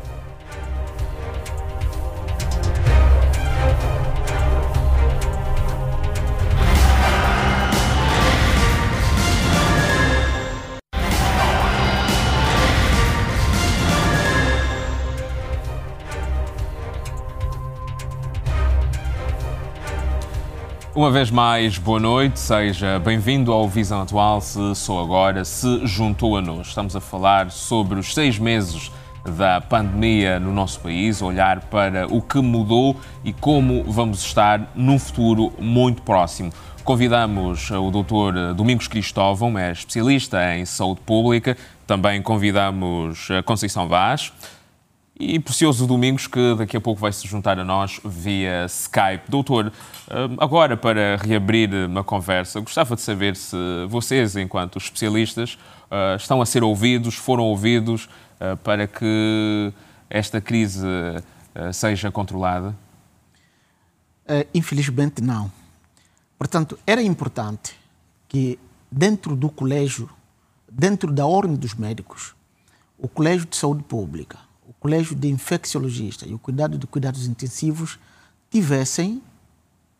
[20.98, 24.40] Uma vez mais, boa noite, seja bem-vindo ao Visão Atual.
[24.40, 26.66] Se sou agora, se juntou a nós.
[26.66, 28.90] Estamos a falar sobre os seis meses
[29.24, 34.98] da pandemia no nosso país, olhar para o que mudou e como vamos estar num
[34.98, 36.52] futuro muito próximo.
[36.82, 38.54] Convidamos o Dr.
[38.56, 41.56] Domingos Cristóvão, é especialista em saúde pública.
[41.86, 44.32] Também convidamos a Conceição Vaz.
[45.20, 49.28] E precioso Domingos, que daqui a pouco vai se juntar a nós via Skype.
[49.28, 49.72] Doutor,
[50.08, 53.56] hum, agora para reabrir uma conversa, gostava de saber se
[53.88, 55.58] vocês, enquanto especialistas,
[55.90, 59.72] ah, estão a ser ouvidos, foram ouvidos ah, para que
[60.08, 60.86] esta crise
[61.52, 62.76] ah, seja controlada.
[64.54, 65.50] Infelizmente, não.
[66.38, 67.74] Portanto, era importante
[68.28, 68.58] que
[68.92, 70.08] dentro do colégio,
[70.70, 72.36] dentro da ordem dos médicos,
[72.98, 74.38] o colégio de saúde pública,
[74.80, 77.98] colégio de infecciologistas e o cuidado de cuidados intensivos
[78.50, 79.22] tivessem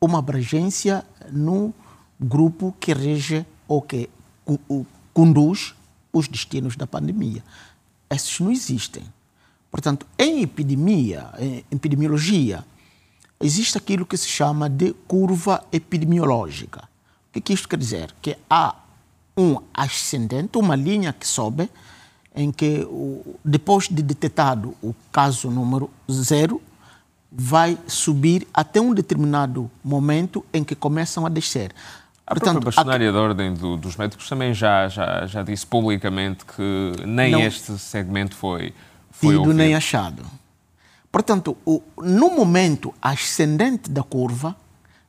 [0.01, 1.75] uma abrangência no
[2.21, 4.09] grupo que rege ou que
[5.12, 5.75] conduz
[6.12, 7.45] os destinos da pandemia.
[8.11, 9.03] Esses não existem.
[9.71, 12.64] Portanto, em epidemia, em epidemiologia,
[13.41, 16.88] existe aquilo que se chama de curva epidemiológica.
[17.29, 18.14] O que, que isto quer dizer?
[18.23, 18.75] Que há
[19.37, 21.71] um ascendente, uma linha que sobe,
[22.38, 22.87] em que
[23.44, 26.62] depois de detectado o caso número zero,
[27.33, 31.72] vai subir até um determinado momento em que começam a descer.
[32.24, 36.92] A própria bastonária da Ordem do- dos Médicos também já, já, já disse publicamente que
[37.05, 37.40] nem Não.
[37.40, 38.72] este segmento foi,
[39.11, 39.57] foi tido ouvido.
[39.57, 40.22] nem achado.
[41.11, 44.55] Portanto, o- no momento ascendente da curva,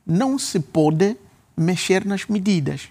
[0.04, 1.16] não se pode
[1.56, 2.88] mexer nas medidas.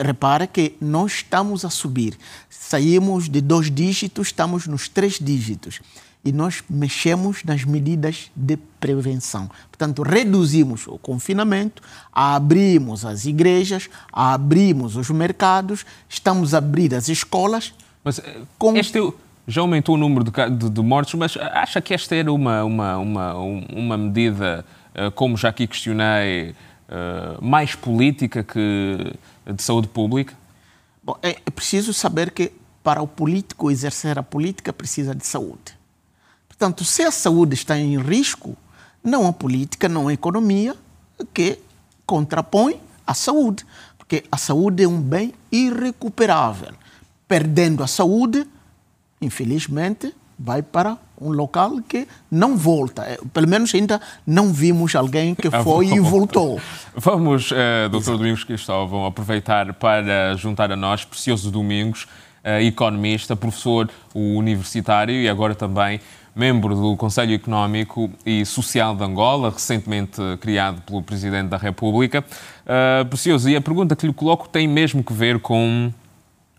[0.00, 2.16] Repara que nós estamos a subir.
[2.50, 5.80] Saímos de dois dígitos, estamos nos três dígitos.
[6.24, 9.48] E nós mexemos nas medidas de prevenção.
[9.70, 11.80] Portanto, reduzimos o confinamento,
[12.12, 17.72] abrimos as igrejas, abrimos os mercados, estamos a abrir as escolas.
[18.02, 18.98] Mas eh, Com- este
[19.46, 22.96] já aumentou o número de, de- de mortes, mas acha que esta era uma, uma,
[22.98, 26.56] uma, um- uma medida, eh, como já aqui questionei,
[26.88, 29.12] eh, mais política que
[29.44, 30.34] de saúde pública?
[31.02, 35.76] Bom, é, é preciso saber que para o político exercer a política precisa de saúde.
[36.48, 38.56] Portanto, se a saúde está em risco,
[39.02, 40.74] não a política, não a economia
[41.34, 41.58] que
[42.06, 43.66] contrapõe a saúde,
[43.98, 46.72] porque a saúde é um bem irrecuperável.
[47.26, 48.46] Perdendo a saúde,
[49.20, 53.02] infelizmente, vai para um local que não volta.
[53.02, 56.60] É, pelo menos ainda não vimos alguém que ah, foi e voltou.
[56.94, 62.04] Vamos, uh, doutor Domingos Cristóvão, aproveitar para juntar a nós Precioso Domingos,
[62.44, 66.00] uh, economista, professor universitário e agora também
[66.34, 72.22] membro do Conselho Económico e Social de Angola, recentemente criado pelo Presidente da República.
[72.66, 75.90] Uh, Precioso, e a pergunta que lhe coloco tem mesmo que ver com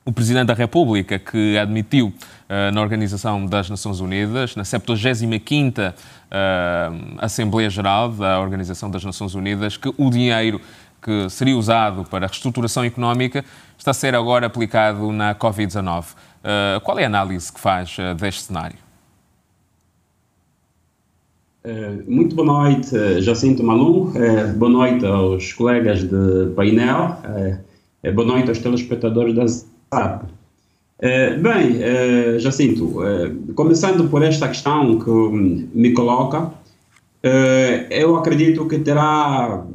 [0.08, 5.96] o Presidente da República, que admitiu uh, na Organização das Nações Unidas, na 75ª uh,
[7.18, 10.62] Assembleia Geral da Organização das Nações Unidas, que o dinheiro
[11.02, 13.44] que seria usado para a reestruturação económica
[13.78, 16.06] está a ser agora aplicado na Covid-19.
[16.06, 18.78] Uh, qual é a análise que faz deste cenário?
[22.08, 24.14] Muito boa noite, Jacinto Malum.
[24.56, 27.18] Boa noite aos colegas de painel.
[28.16, 30.22] Boa noite aos telespectadores das ah,
[31.42, 36.52] bem, uh, Jacinto, uh, começando por esta questão que me coloca,
[37.90, 39.66] eu acredito que terá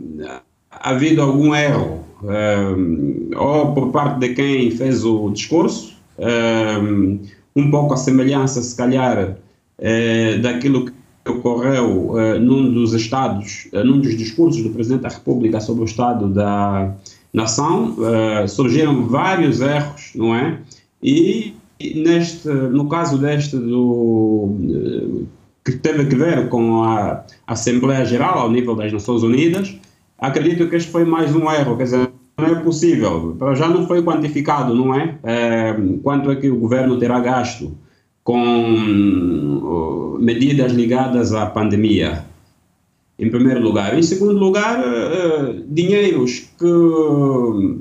[0.71, 2.01] havido algum erro,
[3.37, 5.95] ou por parte de quem fez o discurso,
[7.55, 9.37] um pouco a semelhança, se calhar,
[10.41, 10.93] daquilo que
[11.31, 16.95] ocorreu num dos estados, num dos discursos do Presidente da República sobre o estado da
[17.33, 20.59] nação, uh, surgiram vários erros, não é?
[21.03, 25.27] E neste, no caso deste do uh,
[25.65, 29.75] que teve a ver com a Assembleia Geral ao nível das Nações Unidas,
[30.19, 34.03] acredito que este foi mais um erro, quer dizer, não é possível, já não foi
[34.03, 35.19] quantificado, não é?
[35.23, 37.77] é quanto é que o governo terá gasto
[38.25, 42.25] com medidas ligadas à pandemia
[43.23, 43.97] em primeiro lugar.
[43.97, 47.79] Em segundo lugar, uh, dinheiros que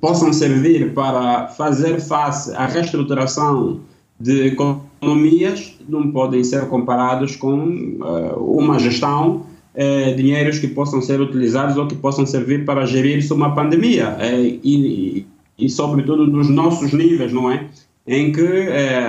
[0.00, 3.80] possam servir para fazer face à reestruturação
[4.18, 11.20] de economias não podem ser comparados com uh, uma gestão uh, dinheiros que possam ser
[11.20, 14.16] utilizados ou que possam servir para gerir-se uma pandemia
[14.64, 15.26] e,
[15.58, 17.66] e, sobretudo nos nossos níveis, não é?
[18.06, 18.42] Em que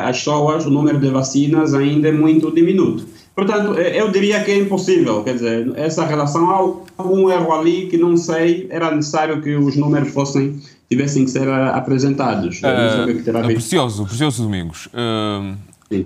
[0.04, 3.06] as pessoas, o número de vacinas ainda é muito diminuto.
[3.36, 7.88] Portanto, eh, eu diria que é impossível, quer dizer, essa relação, há algum erro ali
[7.88, 12.60] que não sei, era necessário que os números fossem, tivessem que ser eh, apresentados.
[12.60, 14.88] Uh, que terá precioso, precioso Domingos.
[14.88, 15.56] Uh,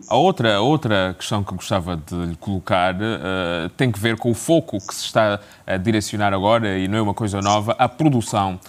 [0.08, 4.30] a outra, a outra questão que gostava de lhe colocar uh, tem que ver com
[4.32, 7.90] o foco que se está a direcionar agora, e não é uma coisa nova, à
[7.90, 8.60] produção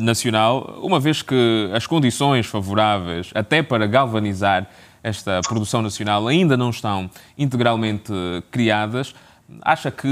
[0.00, 4.66] nacional, uma vez que as condições favoráveis, até para galvanizar
[5.02, 8.12] esta produção nacional ainda não estão integralmente
[8.50, 9.14] criadas.
[9.62, 10.08] Acha que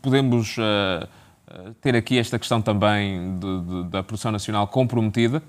[0.00, 1.06] podemos uh,
[1.80, 5.42] ter aqui esta questão também de, de, da produção nacional comprometida?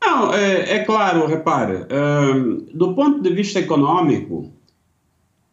[0.00, 4.50] Não, é, é claro, repare, um, do ponto de vista econômico,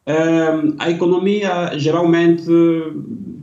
[0.08, 2.46] um, a economia geralmente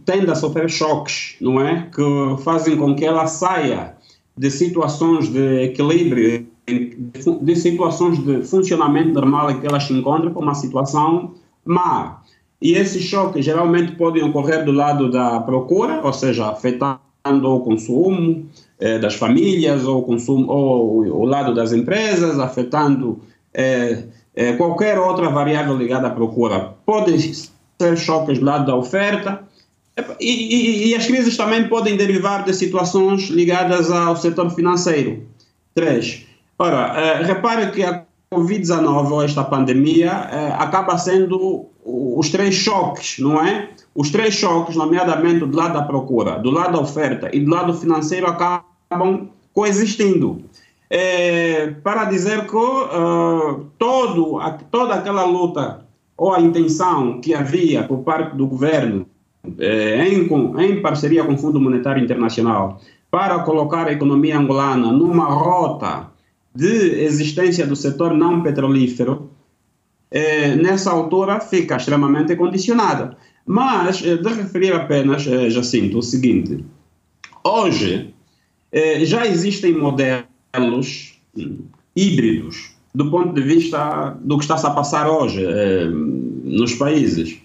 [0.05, 1.89] tende a sofrer choques, não é?
[1.95, 3.95] Que fazem com que ela saia
[4.37, 6.47] de situações de equilíbrio
[7.43, 12.23] de situações de funcionamento normal em que elas se encontram para uma situação má.
[12.61, 17.01] E esses choques geralmente podem ocorrer do lado da procura, ou seja, afetando
[17.43, 18.47] o consumo
[18.79, 23.21] eh, das famílias, ou o, consumo, ou o lado das empresas, afetando
[23.55, 24.05] eh,
[24.35, 26.75] eh, qualquer outra variável ligada à procura.
[26.85, 29.43] Podem ser choques do lado da oferta,
[30.21, 35.23] e, e, e as crises também podem derivar de situações ligadas ao setor financeiro.
[35.75, 36.27] Três,
[36.63, 43.19] Ora, uh, repare que a Covid-19, ou esta pandemia, uh, acaba sendo os três choques,
[43.19, 43.71] não é?
[43.95, 47.73] Os três choques, nomeadamente do lado da procura, do lado da oferta e do lado
[47.73, 50.43] financeiro, acabam coexistindo.
[50.91, 57.85] É, para dizer que uh, todo, a, toda aquela luta ou a intenção que havia
[57.85, 59.07] por parte do governo,
[59.59, 65.25] é, em, em parceria com o Fundo Monetário Internacional, para colocar a economia angolana numa
[65.25, 66.10] rota
[66.55, 69.31] de existência do setor não petrolífero,
[70.11, 73.17] eh, nessa altura fica extremamente condicionada.
[73.47, 76.65] Mas, eh, de referir apenas, eh, Jacinto, o seguinte:
[77.43, 78.15] hoje
[78.71, 81.21] eh, já existem modelos
[81.97, 85.45] híbridos do ponto de vista do que está-se a passar hoje
[86.45, 87.39] nos países.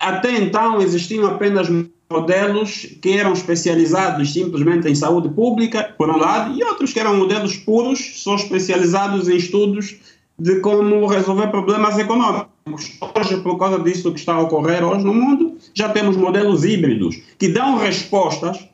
[0.00, 1.68] Até então existiam apenas
[2.10, 7.16] modelos que eram especializados simplesmente em saúde pública, por um lado, e outros que eram
[7.16, 9.96] modelos puros, só especializados em estudos
[10.38, 12.48] de como resolver problemas econômicos.
[13.16, 17.16] Hoje, por causa disso que está a ocorrer hoje no mundo, já temos modelos híbridos
[17.38, 18.68] que dão respostas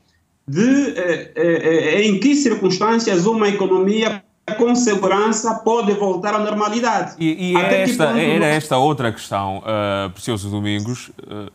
[0.47, 4.23] de eh, eh, eh em que circunstâncias uma economia
[4.57, 7.15] com segurança pode voltar à normalidade.
[7.19, 11.11] E, e era, esta, era esta outra questão, uh, Precioso Domingos.
[11.21, 11.51] Uh,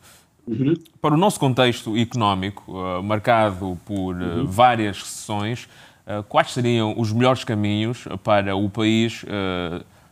[0.47, 0.73] uhum.
[1.01, 4.45] Para o nosso contexto económico, uh, marcado por uhum.
[4.45, 5.67] várias recessões,
[6.29, 9.25] quais seriam os melhores caminhos para o país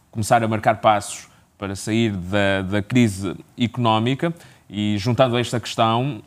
[0.10, 4.34] começar a marcar passos para sair da, da crise económica?
[4.68, 6.24] E juntando a esta questão,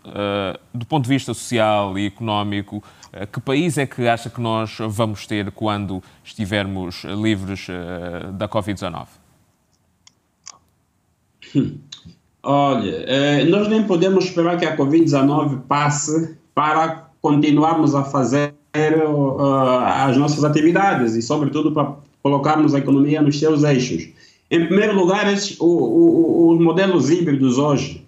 [0.73, 2.81] do ponto de vista social e económico,
[3.33, 7.67] que país é que acha que nós vamos ter quando estivermos livres
[8.35, 9.09] da Covid-19?
[12.49, 18.55] Olha, eh, nós nem podemos esperar que a Covid-19 passe para continuarmos a fazer
[19.85, 24.09] as nossas atividades e, sobretudo, para colocarmos a economia nos seus eixos.
[24.49, 28.07] Em primeiro lugar, os, os modelos híbridos hoje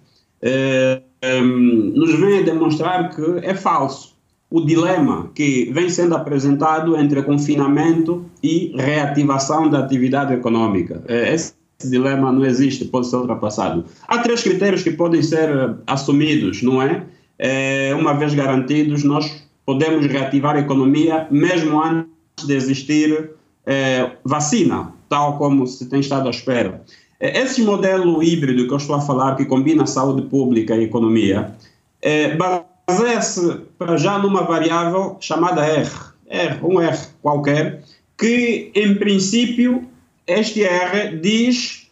[1.93, 4.15] nos vêm demonstrar que é falso
[4.49, 11.03] o dilema que vem sendo apresentado entre confinamento e reativação da atividade econômica.
[11.07, 11.35] É,
[11.79, 13.85] esse dilema não existe, pode ser ultrapassado.
[14.07, 17.05] Há três critérios que podem ser eh, assumidos, não é?
[17.37, 23.29] é uma vez garantidos, nós podemos reativar a economia mesmo antes de existir
[23.65, 26.81] é, vacina, tal como se tem estado à espera.
[27.19, 31.53] Esse modelo híbrido que eu estou a falar, que combina saúde pública e economia,
[32.01, 35.89] é, baseia-se para já numa variável chamada R,
[36.27, 37.83] R, um R qualquer,
[38.17, 39.88] que em princípio
[40.29, 41.89] este R diz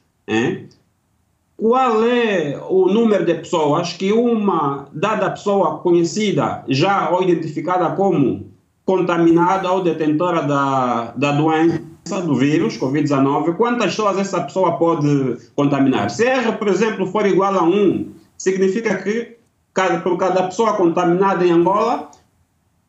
[1.57, 8.51] qual é o número de pessoas que uma dada pessoa conhecida, já ou identificada como
[8.85, 11.81] contaminada ou detentora da, da doença,
[12.23, 16.09] do vírus, Covid-19, quantas pessoas essa pessoa pode contaminar.
[16.09, 19.35] Se R, por exemplo, for igual a 1, significa que
[20.03, 22.09] por cada pessoa contaminada em Angola,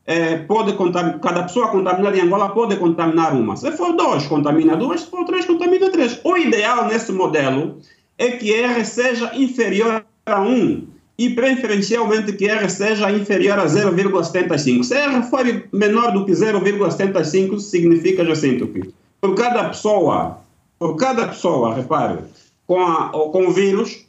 [0.08, 0.72] é, pode
[1.20, 3.54] cada pessoa contaminada em Angola pode contaminar uma.
[3.58, 6.18] Se for dois, contamina duas, se for três, contamina três.
[6.24, 7.78] O ideal nesse modelo
[8.16, 10.86] é que R seja inferior a 1
[11.18, 14.82] e preferencialmente que R seja inferior a 0,75.
[14.82, 15.44] Se R for
[15.74, 20.38] menor do que 0,75, significa, Jacinto, que por cada pessoa,
[20.78, 22.20] por cada pessoa, repare,
[22.66, 24.06] com, a, com o vírus,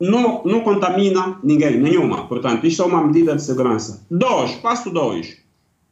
[0.00, 2.26] não, não contamina ninguém, nenhuma.
[2.26, 4.02] Portanto, isto é uma medida de segurança.
[4.10, 5.41] Dois, passo dois.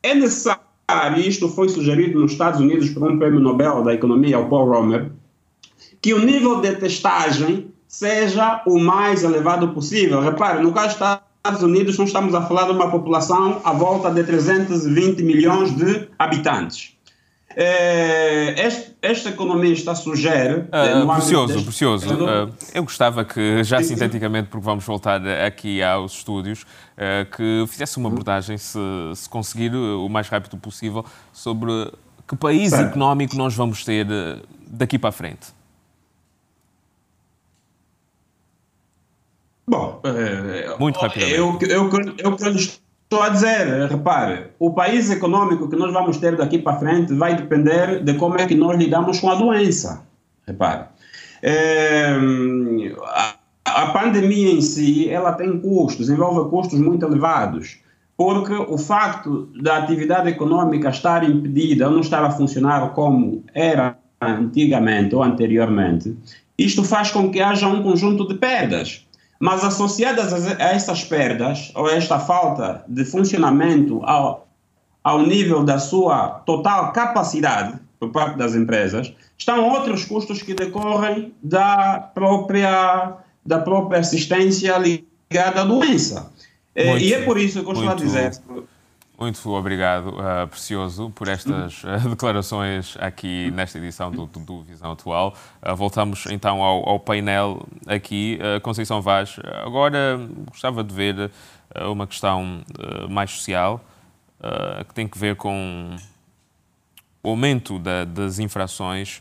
[0.03, 0.63] É necessário,
[1.19, 5.11] isto foi sugerido nos Estados Unidos por um prêmio Nobel da Economia, o Paul Romer,
[6.01, 10.21] que o nível de testagem seja o mais elevado possível.
[10.21, 14.11] Repare, no caso dos Estados Unidos, nós estamos a falar de uma população à volta
[14.11, 16.97] de 320 milhões de habitantes.
[17.57, 20.61] É, este, esta economista sugere.
[20.69, 21.65] Uh, precioso, deste...
[21.65, 22.15] precioso.
[22.15, 27.97] Uh, eu gostava que, já sinteticamente, porque vamos voltar aqui aos estúdios, uh, que fizesse
[27.99, 28.79] uma abordagem, se,
[29.17, 31.91] se, conseguir, o mais rápido possível, sobre
[32.29, 34.07] que país económico nós vamos ter
[34.69, 35.49] daqui para a frente.
[39.67, 40.01] Bom,
[40.79, 41.37] muito rapidamente.
[41.37, 42.59] Eu, eu, eu, eu, eu
[43.13, 47.35] Estou a dizer, repare, o país econômico que nós vamos ter daqui para frente vai
[47.35, 50.07] depender de como é que nós lidamos com a doença.
[50.47, 50.85] Repare.
[51.43, 52.15] É,
[53.03, 53.35] a,
[53.65, 57.81] a pandemia em si, ela tem custos, envolve custos muito elevados,
[58.17, 63.99] porque o facto da atividade econômica estar impedida ou não estar a funcionar como era
[64.21, 66.17] antigamente ou anteriormente,
[66.57, 69.05] isto faz com que haja um conjunto de perdas.
[69.41, 74.47] Mas associadas a essas perdas, ou a esta falta de funcionamento ao,
[75.03, 81.33] ao nível da sua total capacidade por parte das empresas, estão outros custos que decorrem
[81.43, 83.15] da própria,
[83.45, 86.31] da própria assistência ligada à doença.
[86.77, 88.33] Muito, e é por isso que eu estou a dizer.
[89.21, 94.93] Muito obrigado, uh, Precioso, por estas uh, declarações aqui nesta edição do, do, do Visão
[94.93, 95.37] Atual.
[95.63, 98.39] Uh, voltamos então ao, ao painel aqui.
[98.63, 100.19] Conceição Vaz, agora
[100.49, 101.31] gostava de ver
[101.91, 102.63] uma questão
[103.11, 103.85] mais social,
[104.89, 105.95] que tem que ver com
[107.23, 109.21] o aumento da, das infrações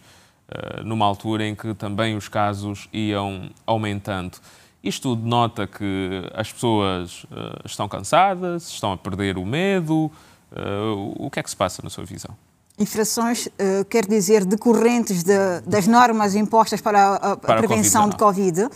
[0.86, 4.38] numa altura em que também os casos iam aumentando.
[4.84, 10.12] Isto denota que as pessoas uh, estão cansadas, estão a perder o medo.
[10.52, 12.36] Uh, o que é que se passa na sua visão?
[12.78, 18.10] Infrações uh, quer dizer decorrentes de, das normas impostas para a, a para prevenção a
[18.10, 18.70] de Covid.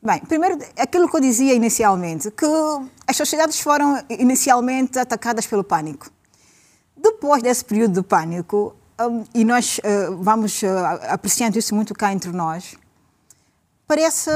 [0.00, 2.46] Bem, primeiro, aquilo que eu dizia inicialmente, que
[3.04, 6.08] as sociedades foram inicialmente atacadas pelo pânico.
[6.96, 10.68] Depois desse período de pânico, um, e nós uh, vamos uh,
[11.08, 12.76] apreciando isso muito cá entre nós,
[13.88, 14.30] parece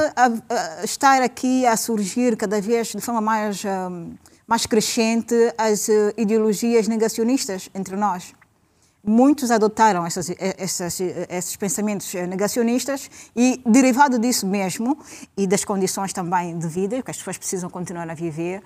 [0.83, 3.63] estar aqui a surgir cada vez de forma mais,
[4.47, 8.33] mais crescente as eh, ideologias negacionistas entre nós.
[9.05, 10.99] muitos adotaram essas, essas,
[11.29, 14.97] esses pensamentos negacionistas e, derivado disso mesmo,
[15.35, 18.63] e das condições também de vida, que as pessoas precisam continuar a viver,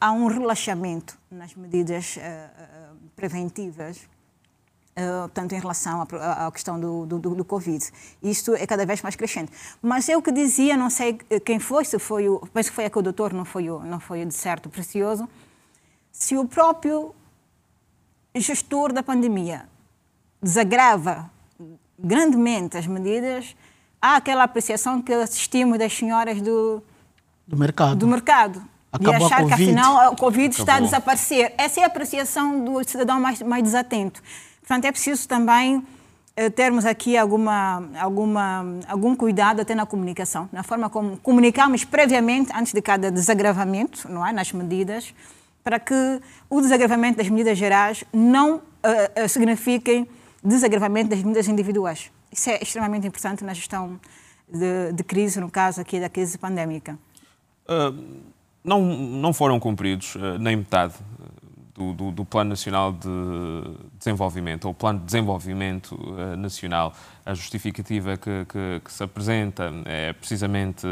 [0.00, 2.16] há um relaxamento nas medidas
[3.16, 3.98] preventivas
[4.98, 7.88] Uh, tanto em relação à, questão do, do, do, Covid.
[8.20, 9.52] Isto é cada vez mais crescente.
[9.80, 11.12] Mas eu que dizia, não sei
[11.44, 14.00] quem foi, se foi o, penso que foi aqui o doutor, não foi o, não
[14.00, 15.28] foi o de certo precioso,
[16.10, 17.14] se o próprio
[18.34, 19.68] gestor da pandemia
[20.42, 21.30] desagrava
[21.96, 23.54] grandemente as medidas,
[24.02, 26.82] há aquela apreciação que assistimos das senhoras do,
[27.46, 27.96] do mercado.
[27.96, 30.62] Do mercado Acabou de achar que afinal o Covid Acabou.
[30.62, 31.54] está a desaparecer.
[31.58, 34.22] Essa é a apreciação do cidadão mais, mais desatento.
[34.68, 35.82] Portanto, é preciso também
[36.36, 42.52] eh, termos aqui alguma, alguma, algum cuidado até na comunicação, na forma como comunicamos previamente,
[42.54, 45.14] antes de cada desagravamento, não é, nas medidas,
[45.64, 48.60] para que o desagravamento das medidas gerais não uh,
[49.24, 50.06] uh, signifique
[50.44, 52.10] desagravamento das medidas individuais.
[52.30, 53.98] Isso é extremamente importante na gestão
[54.46, 56.98] de, de crise, no caso aqui da crise pandémica.
[57.66, 58.22] Uh,
[58.62, 60.92] não, não foram cumpridos nem metade
[61.78, 63.08] do, do, do, Plano Nacional de
[63.96, 66.92] Desenvolvimento, ou Plano de Desenvolvimento uh, Nacional,
[67.24, 70.86] a justificativa que, que, que, se apresenta é precisamente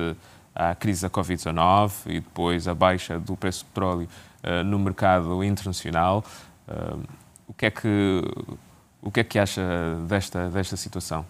[0.54, 4.08] a crise da Covid-19 e depois a baixa do preço do petróleo
[4.44, 6.24] uh, no mercado internacional.
[6.68, 7.02] Uh,
[7.48, 8.22] o, que é que,
[9.02, 9.62] o que é que acha
[10.08, 11.26] desta, desta situação?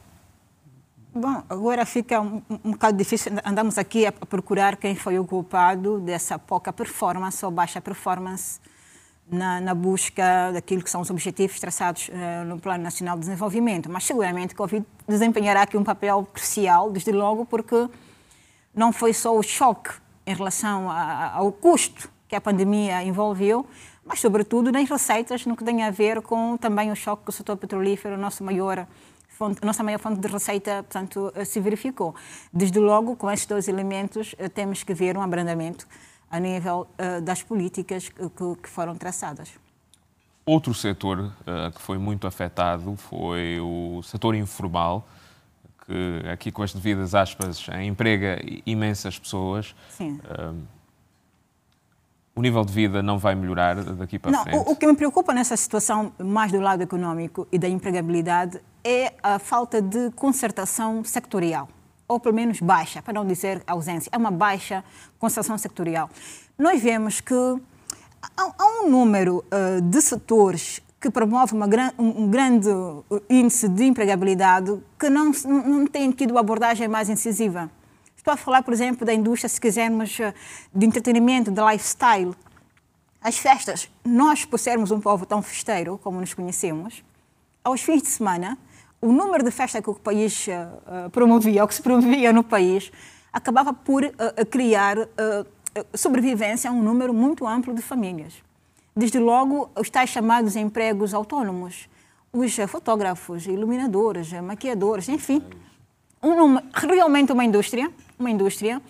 [1.15, 3.33] Bom, agora fica um, um bocado difícil.
[3.43, 8.61] Andamos aqui a procurar quem foi o culpado dessa pouca performance ou baixa performance
[9.31, 13.91] na, na, busca daquilo que são os objetivos traçados uh, no Plano Nacional de Desenvolvimento.
[13.91, 17.89] Mas seguramente que o Covid desempenhará aqui um papel crucial, desde logo, porque
[18.75, 19.91] não foi só o choque
[20.27, 23.67] em relação a, ao custo que a pandemia envolveu,
[24.05, 27.33] mas sobretudo nas receitas, no que tem a ver com também o choque que o
[27.33, 28.87] setor petrolífero, a nossa maior
[29.29, 32.15] fonte, nossa maior fonte de receita, portanto, eh, se verificou.
[32.53, 35.87] Desde logo, com estes dois elementos, eh, temos que ver um abrandamento
[36.31, 38.29] a nível uh, das políticas que,
[38.63, 39.51] que, foram traçadas.
[40.45, 45.07] Outro setor uh, que foi muito afetado foi o setor informal,
[45.85, 49.75] que aqui com as devidas aspas emprega imensas pessoas.
[49.91, 50.21] Sim.
[50.25, 50.77] Uh,
[52.35, 54.59] o nível de vida não vai melhorar daqui para não, frente?
[54.59, 59.15] O, o que me preocupa nessa situação, mais do lado econômico e da empregabilidade, é
[59.23, 61.67] a falta de concertação sectorial
[62.09, 64.85] ou pelo menos baixa, para não dizer ausência, é uma baixa
[65.19, 66.09] concentração sectorial.
[66.59, 67.35] Nós vemos que
[68.37, 71.67] há, um número uh, de setores que promove uma,
[71.99, 72.69] um grande
[73.29, 77.71] índice de empregabilidade que não, não tem tido abordagem mais incisiva.
[78.17, 80.35] Estou a falar, por exemplo, da indústria, se quisermos, eh,
[80.75, 82.35] de entretenimento, de lifestyle.
[83.21, 87.05] As festas, nós, por sermos um povo tão festeiro como nos conhecemos,
[87.63, 88.59] aos fins de semana,
[89.01, 92.91] o número de festas que o país uh, promovia, ou que se promovia no país,
[93.33, 94.13] acabava por uh,
[94.51, 95.07] criar uh,
[95.95, 98.35] sobrevivência a um número muito amplo de famílias.
[98.97, 101.89] Desde logo, os tais chamados empregos autônomos,
[102.33, 105.43] os fotógrafos, iluminadores, maquiadores, enfim,
[106.23, 108.81] um, realmente uma indústria, uma indústria.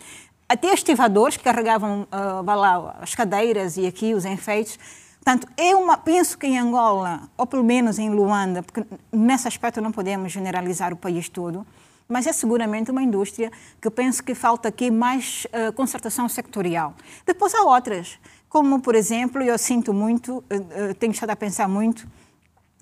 [0.49, 4.79] Até estivadores que carregavam uh, lá, as cadeiras e aqui os enfeites,
[5.27, 9.91] Portanto, eu penso que em Angola, ou pelo menos em Luanda, porque nesse aspecto não
[9.91, 11.67] podemos generalizar o país todo,
[12.09, 13.51] mas é seguramente uma indústria
[13.83, 16.95] que penso que falta aqui mais uh, concertação sectorial.
[17.27, 22.07] Depois há outras, como, por exemplo, eu sinto muito, uh, tenho estado a pensar muito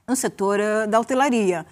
[0.07, 1.64] no setor da hotelaria,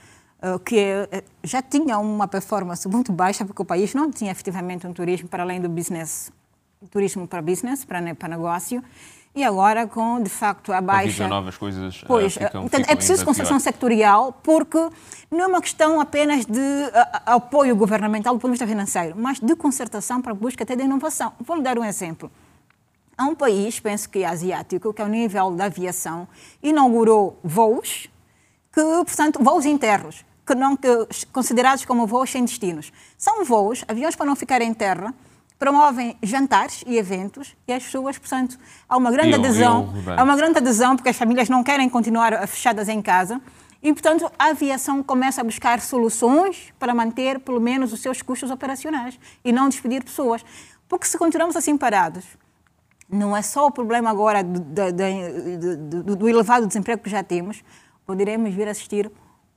[0.65, 1.07] que
[1.45, 5.43] já tinha uma performance muito baixa, porque o país não tinha efetivamente um turismo para
[5.43, 6.33] além do business,
[6.91, 8.83] turismo para business, para, para negócio,
[9.35, 11.27] e agora com, de facto, a baixa...
[11.27, 14.79] novas coisas Pois, ficam, portanto, ficam é preciso concepção sectorial, porque
[15.31, 16.61] não é uma questão apenas de
[16.93, 20.77] a, apoio governamental do ponto de vista financeiro, mas de concertação para a busca até
[20.77, 21.33] de inovação.
[21.41, 22.31] Vou lhe dar um exemplo.
[23.17, 26.29] Há um país, penso que é asiático, que ao nível da aviação,
[26.63, 28.09] inaugurou voos,
[28.73, 30.89] que, portanto, voos internos, que não que,
[31.33, 32.93] considerados como voos sem destinos.
[33.17, 35.15] São voos, aviões para não ficar em terra,
[35.63, 38.59] promovem jantares e eventos e as pessoas, portanto,
[38.89, 41.89] há uma grande eu, adesão, eu, há uma grande adesão porque as famílias não querem
[41.89, 43.41] continuar fechadas em casa.
[43.81, 48.51] E, portanto, a aviação começa a buscar soluções para manter, pelo menos, os seus custos
[48.51, 50.45] operacionais e não despedir pessoas.
[50.89, 52.25] Porque se continuamos assim parados,
[53.09, 57.63] não é só o problema agora do, do, do, do elevado desemprego que já temos,
[58.05, 59.09] poderemos vir a assistir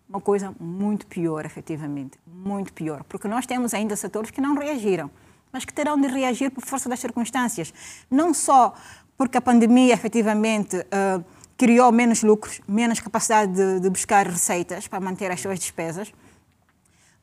[0.07, 5.09] uma coisa muito pior, efetivamente, muito pior, porque nós temos ainda setores que não reagiram
[5.55, 7.73] mas que terão de reagir por força das circunstâncias.
[8.11, 8.73] Não só
[9.17, 11.23] porque a pandemia efetivamente uh,
[11.57, 16.11] criou menos lucros, menos capacidade de, de buscar receitas para manter as suas despesas,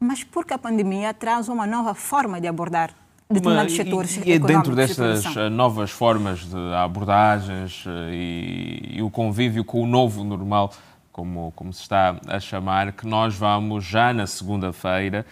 [0.01, 2.95] mas porque a pandemia traz uma nova forma de abordar
[3.30, 5.43] determinados setores e, e é dentro económicos de destas produção.
[5.43, 10.72] eh, novas formas de abordagens eh, e, e o convívio com o novo normal,
[11.12, 15.26] como, como se está a chamar, que nós vamos já na segunda-feira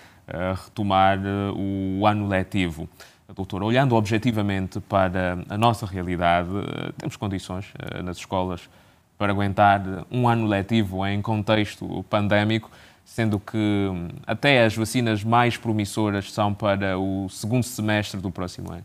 [0.65, 2.89] retomar eh, o ano letivo.
[3.35, 8.69] Doutor, olhando objetivamente para a nossa realidade, eh, temos condições eh, nas escolas
[9.17, 12.71] para aguentar um ano letivo em contexto pandémico,
[13.05, 18.73] sendo que hum, até as vacinas mais promissoras são para o segundo semestre do próximo
[18.73, 18.85] ano?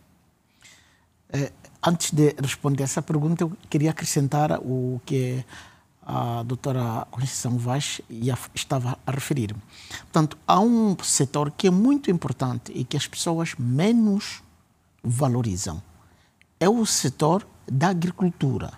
[1.85, 5.43] Antes de responder essa pergunta, eu queria acrescentar o que
[6.05, 7.99] a doutora Conceição Vaz
[8.53, 9.55] estava a referir.
[10.01, 14.43] Portanto, há um setor que é muito importante e que as pessoas menos
[15.03, 15.81] valorizam.
[16.59, 18.73] É o setor da agricultura.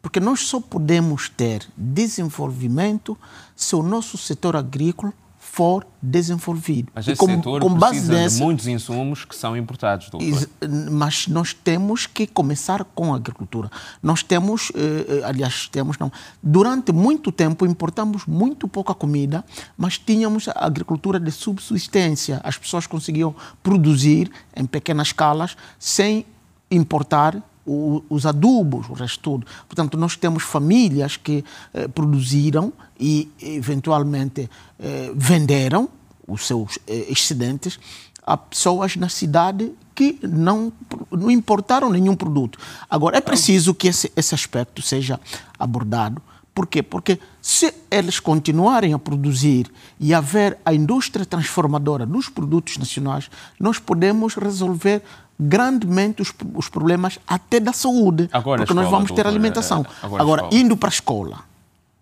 [0.00, 3.16] Porque nós só podemos ter desenvolvimento
[3.54, 5.12] se o nosso setor agrícola
[5.54, 6.90] for desenvolvido.
[6.94, 10.48] Mas E esse com- setor com base nessa- de muitos insumos que são importados, doutor.
[10.90, 13.70] Mas nós temos que começar com a agricultura.
[14.02, 16.10] Nós temos, eh, eh, aliás, temos não.
[16.42, 19.44] Durante muito tempo importamos muito pouca comida,
[19.76, 22.40] mas tínhamos a agricultura de subsistência.
[22.42, 26.24] As pessoas conseguiam produzir em pequenas escalas sem
[26.70, 29.46] importar o- os adubos, o resto tudo.
[29.68, 34.48] Portanto, nós temos famílias que eh, produziram e, eventualmente,
[34.78, 35.88] eh, venderam
[36.26, 37.78] os seus eh, excedentes
[38.24, 40.72] a pessoas na cidade que não,
[41.10, 42.58] não importaram nenhum produto.
[42.88, 45.18] Agora, é preciso que esse, esse aspecto seja
[45.58, 46.22] abordado.
[46.54, 46.82] Por quê?
[46.82, 53.78] Porque se eles continuarem a produzir e haver a indústria transformadora dos produtos nacionais, nós
[53.78, 55.02] podemos resolver
[55.48, 58.28] grandemente os, os problemas até da saúde.
[58.32, 59.84] Agora porque nós escola, vamos ter alimentação.
[59.88, 61.38] eh, agora Agora, indo para a escola,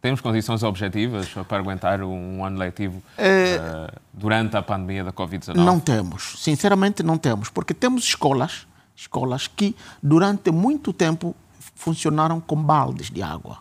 [0.03, 3.61] Temos condições objetivas para aguentar um ano letivo É.
[3.61, 5.55] eh, durante a pandemia da Covid-19?
[5.57, 8.67] Não temos, sinceramente não temos, porque temos escolas,
[8.97, 11.35] escolas que durante muito tempo
[11.75, 13.59] funcionaram com baldes de água,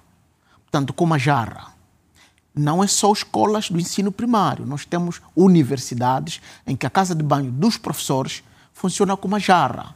[0.63, 1.73] portanto com uma jarra.
[2.55, 7.23] Não é só escolas do ensino primário, nós temos universidades em que a casa de
[7.23, 8.43] banho dos professores
[8.79, 9.93] funciona com uma jarra.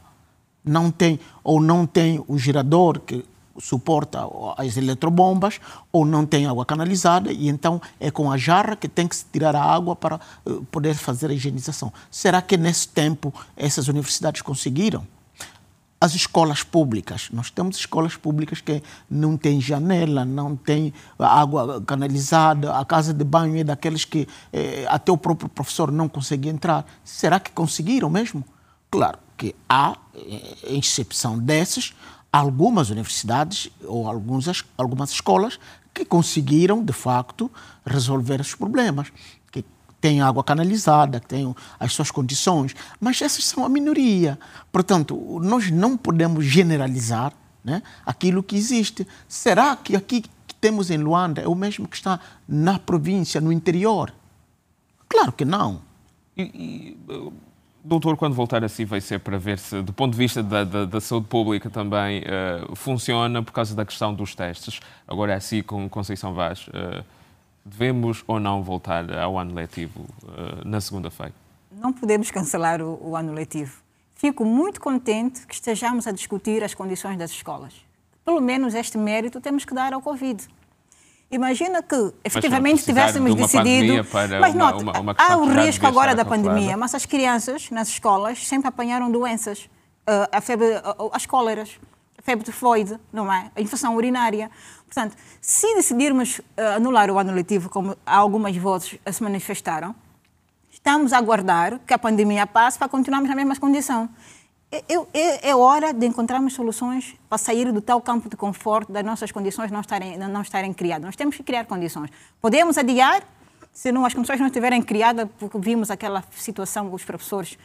[0.62, 3.24] Não tem ou não tem o gerador que
[3.58, 4.20] suporta
[4.58, 5.60] as eletrobombas
[5.90, 9.24] ou não tem água canalizada e então é com a jarra que tem que se
[9.32, 11.92] tirar a água para eh, poder fazer a higienização.
[12.10, 15.06] Será que nesse tempo essas universidades conseguiram?
[16.00, 22.76] As escolas públicas, nós temos escolas públicas que não têm janela, não tem água canalizada,
[22.76, 26.84] a casa de banho é daqueles que eh, até o próprio professor não consegue entrar.
[27.02, 28.44] Será que conseguiram mesmo?
[28.94, 31.92] Claro que há, eh, em exceção dessas,
[32.32, 35.58] algumas universidades ou alguns, es- algumas escolas
[35.92, 37.50] que conseguiram, de facto,
[37.84, 39.12] resolver esses problemas.
[39.50, 39.64] Que
[40.00, 44.38] têm água canalizada, que têm as suas condições, mas essas são a minoria.
[44.70, 47.32] Portanto, nós não podemos generalizar
[47.64, 49.04] né, aquilo que existe.
[49.26, 53.50] Será que aqui que temos em Luanda é o mesmo que está na província, no
[53.50, 54.14] interior?
[55.08, 55.82] Claro que não.
[56.36, 56.98] E, e,
[57.84, 60.84] doutor, quando voltar assim, vai ser para ver se, do ponto de vista da, da,
[60.86, 64.80] da saúde pública também, uh, funciona por causa da questão dos testes.
[65.06, 67.04] Agora, assim, com Conceição Vaz, uh,
[67.64, 71.34] devemos ou não voltar ao ano letivo uh, na segunda-feira?
[71.70, 73.82] Não podemos cancelar o, o ano letivo.
[74.14, 77.74] Fico muito contente que estejamos a discutir as condições das escolas.
[78.24, 80.48] Pelo menos este mérito temos que dar ao Covid.
[81.38, 84.04] Imagina que efetivamente tivéssemos de decidido.
[84.04, 87.70] para mas uma- note, uma- uma há o risco agora da pandemia, mas as crianças
[87.70, 89.68] nas escolas sempre apanharam doenças.
[90.06, 91.70] Ah, a febre, ah, as cóleras,
[92.16, 93.50] a febre tifoide, não é?
[93.56, 94.48] A infecção urinária.
[94.86, 99.92] Portanto, se decidirmos ah, anular o ano letivo, como algumas vozes se manifestaram,
[100.70, 104.08] estamos a aguardar que a pandemia passe para continuarmos na mesma condição.
[104.74, 109.04] É, é- é hora de encontrarmos soluções para sair do tal campo de conforto das
[109.04, 111.04] nossas condições não estarem, não estarem criadas.
[111.04, 112.10] Nós temos que criar condições.
[112.40, 113.22] Podemos adiar,
[113.72, 117.56] se não, as condições não estiverem criadas, porque vimos aquela situação, os professores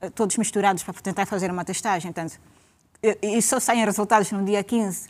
[0.00, 2.12] eh, todos misturados para tentar fazer uma testagem.
[2.12, 2.38] Portanto,
[3.22, 5.08] e só saem resultados no dia 15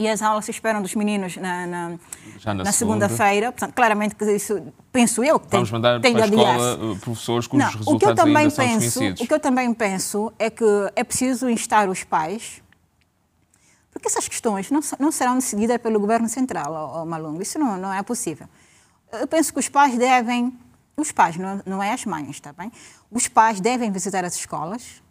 [0.00, 1.98] e as aulas se esperam dos meninos na, na, na na
[2.38, 2.72] segunda.
[2.72, 3.52] segunda-feira.
[3.52, 4.58] Portanto, claramente que isso,
[4.90, 7.98] penso eu, que tem, Vamos mandar tem para a escola uh, professores cujos Não, o
[7.98, 9.20] que eu resultados também ainda penso, desconhecidos.
[9.20, 10.64] o que eu também penso é que
[10.96, 12.62] é preciso instar os pais,
[13.92, 17.42] porque essas questões não, não serão decididas pelo governo central, ó, Malungo.
[17.42, 18.48] Isso não, não é possível.
[19.12, 20.58] Eu penso que os pais devem,
[20.96, 22.72] os pais, não, não é as mães, está bem?
[23.10, 25.02] Os pais devem visitar as escolas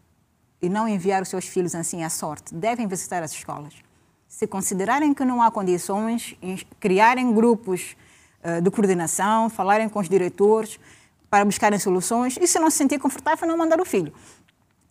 [0.59, 2.55] e não enviar os seus filhos assim à sorte.
[2.55, 3.75] Devem visitar as escolas
[4.29, 6.37] Se considerarem que não há condições,
[6.79, 7.97] criarem grupos
[8.43, 10.79] uh, de coordenação, falarem com os diretores
[11.31, 14.13] para buscarem soluções e se não se sentir confortável, não mandar o filho.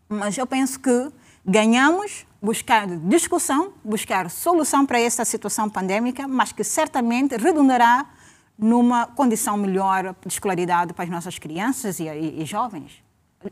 [0.08, 1.12] Mas eu penso que
[1.46, 8.06] ganhamos buscar discussão, buscar solução para esta situação pandêmica, mas que certamente redundará
[8.58, 13.04] numa condição melhor de escolaridade para as nossas crianças e, e, e jovens.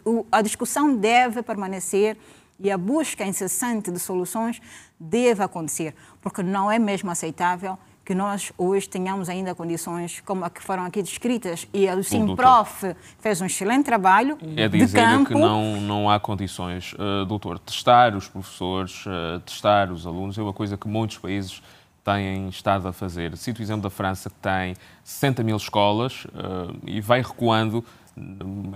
[0.04, 2.16] O, a discussão deve permanecer
[2.58, 4.60] e a busca incessante de soluções
[4.98, 10.48] deve acontecer, porque não é mesmo aceitável que nós hoje tenhamos ainda condições como a
[10.48, 15.26] que foram aqui descritas e o Simprof fez um excelente trabalho é dizer de campo.
[15.26, 16.92] que não, não há condições.
[16.92, 21.60] Uh, doutor, testar os professores, uh, testar os alunos é uma coisa que muitos países
[22.04, 23.36] têm estado a fazer.
[23.36, 27.84] Cito o exemplo da França, que tem 60 mil escolas uh, e vai recuando,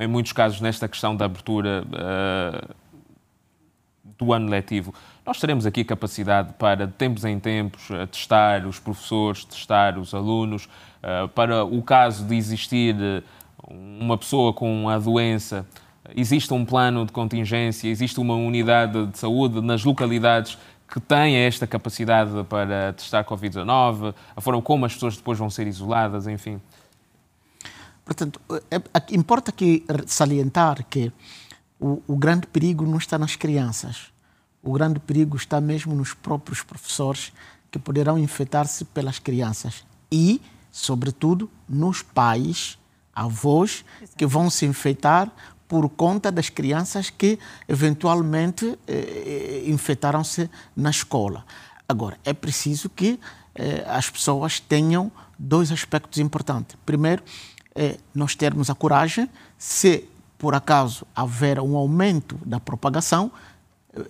[0.00, 1.84] em muitos casos, nesta questão da abertura
[4.20, 4.94] do ano letivo.
[5.24, 10.14] Nós teremos aqui capacidade para, de tempos em tempos, uh, testar os professores, testar os
[10.14, 10.68] alunos,
[11.34, 12.94] para o caso de existir
[13.68, 15.66] uma pessoa com a doença,
[16.14, 20.58] existe um plano de contingência, existe uma unidade de saúde nas localidades
[20.88, 25.66] que têm esta capacidade para testar Covid-19, a forma como as pessoas depois vão ser
[25.66, 26.60] isoladas, enfim.
[28.04, 28.40] Portanto,
[28.70, 31.12] é, importa aqui salientar que
[31.80, 34.12] o, o grande perigo não está nas crianças.
[34.62, 37.32] O grande perigo está mesmo nos próprios professores
[37.70, 42.78] que poderão infectar-se pelas crianças e, sobretudo, nos pais,
[43.14, 43.84] avós,
[44.16, 45.32] que vão se infectar
[45.66, 51.46] por conta das crianças que eventualmente eh, infectaram-se na escola.
[51.88, 53.20] Agora, é preciso que
[53.54, 56.76] eh, as pessoas tenham dois aspectos importantes.
[56.84, 57.22] Primeiro,
[57.74, 60.09] eh, nós termos a coragem, se
[60.40, 63.30] por acaso haver um aumento da propagação,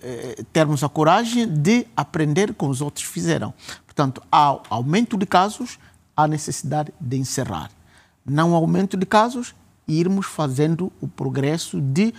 [0.01, 3.53] eh, termos a coragem de aprender com os outros fizeram.
[3.85, 5.77] Portanto, há aumento de casos,
[6.15, 7.69] há necessidade de encerrar.
[8.25, 9.53] Não aumento de casos,
[9.85, 12.13] irmos fazendo o progresso de eh,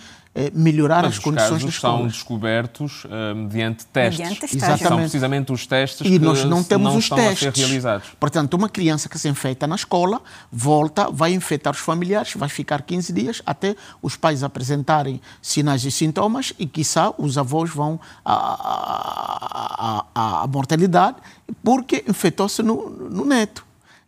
[0.53, 1.99] melhorar Mas as condições das escolas.
[1.99, 4.19] são descobertos uh, mediante testes.
[4.19, 4.57] Mediante testes.
[4.57, 4.87] Exatamente.
[4.87, 7.47] São precisamente os testes E que nós não temos não os estão testes.
[7.47, 8.09] a ser realizados.
[8.19, 10.21] Portanto, uma criança que se infecta na escola,
[10.51, 15.91] volta, vai infectar os familiares, vai ficar 15 dias até os pais apresentarem sinais e
[15.91, 21.17] sintomas e, quiçá, os avós vão à, à, à mortalidade
[21.63, 23.63] porque infectou-se no, no neto.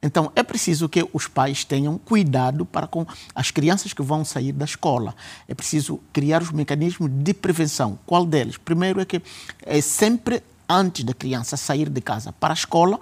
[0.05, 4.51] Então, é preciso que os pais tenham cuidado para com as crianças que vão sair
[4.51, 5.15] da escola.
[5.47, 7.97] É preciso criar os mecanismos de prevenção.
[8.05, 8.55] Qual deles?
[8.55, 9.19] Primeiro é que
[9.63, 12.99] é sempre antes da criança sair de casa para a escola,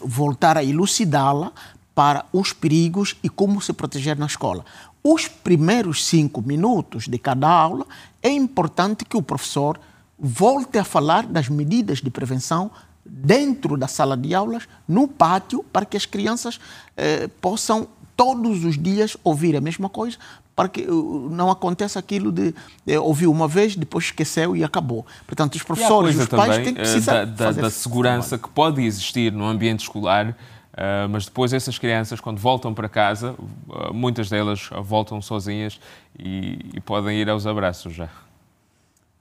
[0.00, 1.52] voltar a elucidá-la
[1.94, 4.64] para os perigos e como se proteger na escola.
[5.04, 7.86] Os primeiros cinco minutos de cada aula
[8.22, 9.78] é importante que o professor
[10.18, 12.70] volte a falar das medidas de prevenção
[13.10, 16.60] dentro da sala de aulas, no pátio, para que as crianças
[16.96, 20.16] eh, possam todos os dias ouvir a mesma coisa,
[20.54, 22.54] para que uh, não aconteça aquilo de,
[22.84, 25.06] de ouvir uma vez, depois esqueceu e acabou.
[25.26, 28.48] Portanto, os professores e os pais também, têm que precisar da, da, da segurança que
[28.50, 33.34] pode existir no ambiente escolar, uh, mas depois essas crianças, quando voltam para casa,
[33.68, 35.80] uh, muitas delas voltam sozinhas
[36.18, 38.10] e, e podem ir aos abraços já.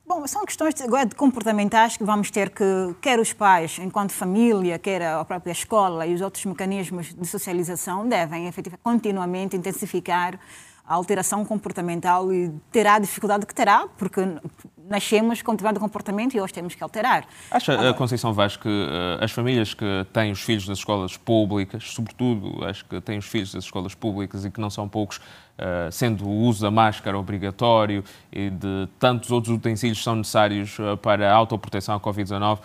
[0.10, 2.64] Bom, são questões de, comportamentais que vamos ter que,
[3.00, 8.10] quer os pais, enquanto família, quer a própria escola e os outros mecanismos de socialização,
[8.10, 10.40] devem efetivamente continuamente intensificar
[10.84, 14.20] a alteração comportamental e terá a dificuldade que terá, porque
[14.90, 17.26] nascemos com determinado comportamento e hoje temos que alterar.
[17.52, 21.84] Acha, Agora, Conceição Vaz, que uh, as famílias que têm os filhos das escolas públicas,
[21.84, 25.92] sobretudo acho que têm os filhos das escolas públicas e que não são poucos, uh,
[25.92, 30.98] sendo o uso da máscara obrigatório e de tantos outros utensílios que são necessários uh,
[30.98, 32.60] para a autoproteção à Covid-19,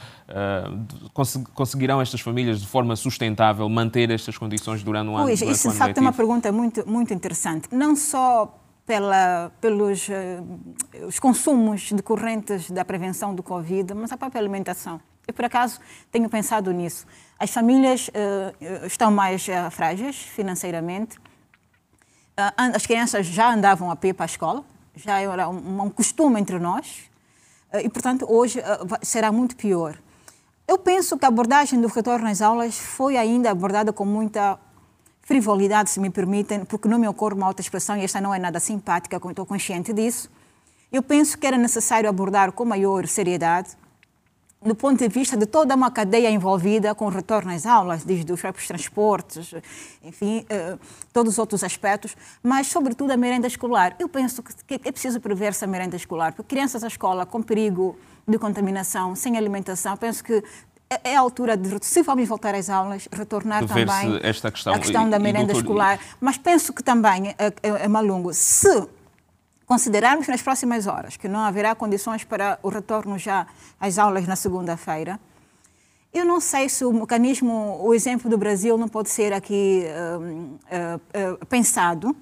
[1.12, 5.26] cons conseguirão estas famílias, de forma sustentável, manter estas condições durante um ano?
[5.26, 7.68] Pois, isso de facto é uma pergunta muito, muito interessante.
[7.70, 14.40] Não só pela, pelos uh, os consumos decorrentes da prevenção do Covid, mas a própria
[14.40, 15.00] alimentação.
[15.26, 15.80] Eu, por acaso,
[16.12, 17.06] tenho pensado nisso.
[17.38, 21.18] As famílias uh, estão mais uh, frágeis financeiramente.
[22.56, 24.64] as crianças já andavam a pé para a escola,
[24.94, 27.10] já era um, um costume entre nós.
[27.82, 28.62] e, portanto, hoje
[29.02, 29.98] será muito pior.
[30.66, 34.58] Eu penso que a abordagem do retorno às aulas foi ainda abordada com muita
[35.24, 38.38] frivolidade, se me permitem, porque não me ocorre uma outra expressão e esta não é
[38.38, 40.30] nada simpática, estou consciente disso.
[40.92, 43.70] Eu penso que era necessário abordar com maior seriedade,
[44.62, 48.32] do ponto de vista de toda uma cadeia envolvida com o retorno às aulas, desde
[48.32, 49.54] os próprios transportes,
[50.02, 50.78] enfim, eh,
[51.12, 53.94] todos os outros aspectos, mas, sobretudo, a merenda escolar.
[53.98, 57.98] Eu penso que é preciso prever-se a merenda escolar, porque crianças à escola com perigo
[58.26, 60.42] de contaminação, sem alimentação, penso que
[61.02, 64.74] é, é a altura de, se vamos voltar às aulas, retornar também esta questão.
[64.74, 66.00] a questão da merenda doutor, escolar.
[66.20, 68.86] Mas penso que também, é, é, é Malungo, se
[69.66, 73.46] considerarmos nas próximas horas que não haverá condições para o retorno já
[73.80, 75.18] às aulas na segunda-feira,
[76.12, 79.84] eu não sei se o mecanismo, o exemplo do Brasil não pode ser aqui
[80.20, 82.14] hum, eh, eh, pensado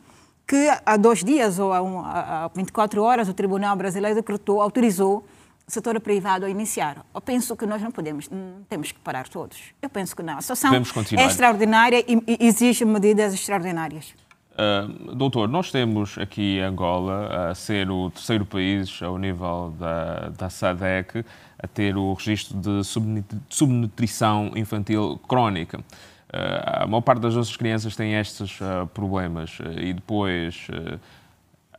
[0.47, 4.63] que há dois dias ou há, um, há há 24 horas o Tribunal Brasileiro decretou,
[4.63, 5.25] autorizou
[5.67, 7.05] setor privado a iniciar.
[7.15, 9.59] Eu penso que nós não podemos, não temos que parar todos.
[9.81, 10.39] Eu penso que não.
[10.39, 14.15] A situação é extraordinária e, e exige medidas extraordinárias.
[14.53, 20.51] Uh, doutor, nós temos aqui Angola a ser o terceiro país ao nível da, da
[20.51, 21.25] SADEC
[21.59, 25.79] a ter o registro de subnutri- subnutrição infantil crónica.
[25.79, 30.67] Uh, a maior parte das nossas crianças tem estes uh, problemas e depois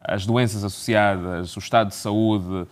[0.02, 2.68] as doenças associadas, o estado de saúde,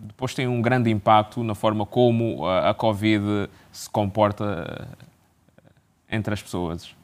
[0.00, 5.06] depois tem um grande impacto na forma como uh, a Covid se comporta uh,
[6.10, 6.94] entre as pessoas.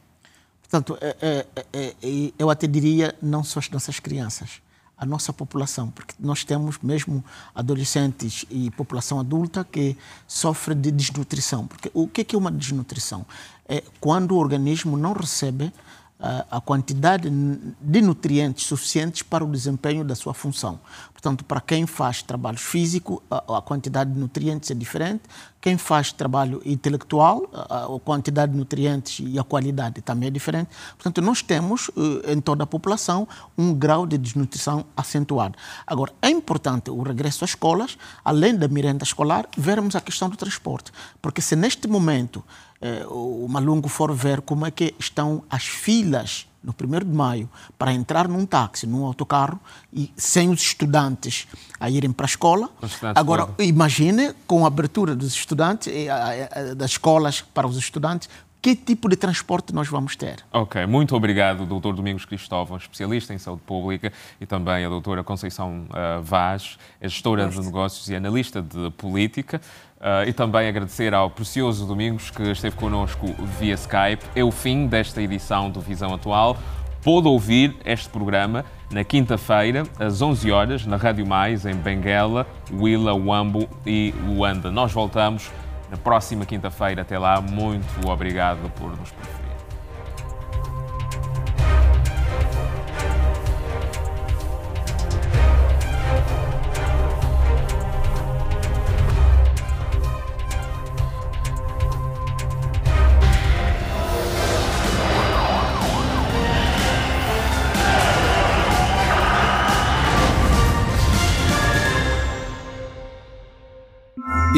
[0.61, 4.61] Portanto, é, é, é, eu até diria não só as nossas crianças,
[4.97, 7.23] a nossa população, porque nós temos mesmo
[7.55, 9.95] adolescentes e população adulta que
[10.27, 11.65] sofre de desnutrição.
[11.65, 13.25] Porque o que é uma desnutrição?
[13.69, 20.03] É quando o organismo não recebe ah, a quantidade de nutrientes suficientes para o desempenho
[20.03, 20.79] da sua função.
[21.13, 25.23] Portanto, para quem faz trabalho físico, a, quantidade de nutrientes é diferente.
[25.59, 30.69] Quem faz trabalho intelectual, a, a quantidade de nutrientes e a qualidade também é diferente.
[30.95, 35.57] Portanto, nós temos eh, em toda a população um grau de desnutrição acentuado.
[35.85, 40.37] Agora, é importante o regresso às escolas, além da merenda escolar, vermos a questão do
[40.37, 40.91] transporte.
[41.21, 42.43] Porque se neste momento
[42.81, 47.49] eh, o Malungo for ver como é que estão as filas no 1 de maio
[47.77, 49.59] para entrar num táxi, num autocarro,
[49.93, 51.47] e sem os estudantes
[51.79, 52.69] a irem para a escola.
[53.15, 53.69] Agora, podem.
[53.69, 58.29] imagine com a abertura dos estudantes, eh, das escolas para os estudantes,
[58.61, 60.43] que tipo de transporte nós vamos ter.
[60.51, 61.93] Ok, muito obrigado, Dr.
[61.93, 64.11] Domingos Cristóvão, especialista em saúde pública,
[64.41, 69.61] e também a doutora Conceição uh, Vaz, gestora de negócios e analista de política.
[69.97, 73.25] Uh, e também agradecer ao precioso Domingos que esteve connosco
[73.59, 74.23] via Skype.
[74.35, 76.55] É o fim desta edição do Visão Atual.
[77.03, 83.15] Pode ouvir este programa na quinta-feira, às 11 horas, na Rádio Mais, em Benguela, Huila,
[83.15, 84.69] Uambo e Luanda.
[84.69, 85.49] Nós voltamos
[85.89, 87.01] na próxima quinta-feira.
[87.01, 89.46] Até lá, muito obrigado por nos preferir.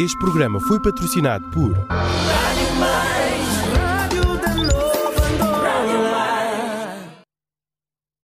[0.02, 1.74] Este programa foi patrocinado por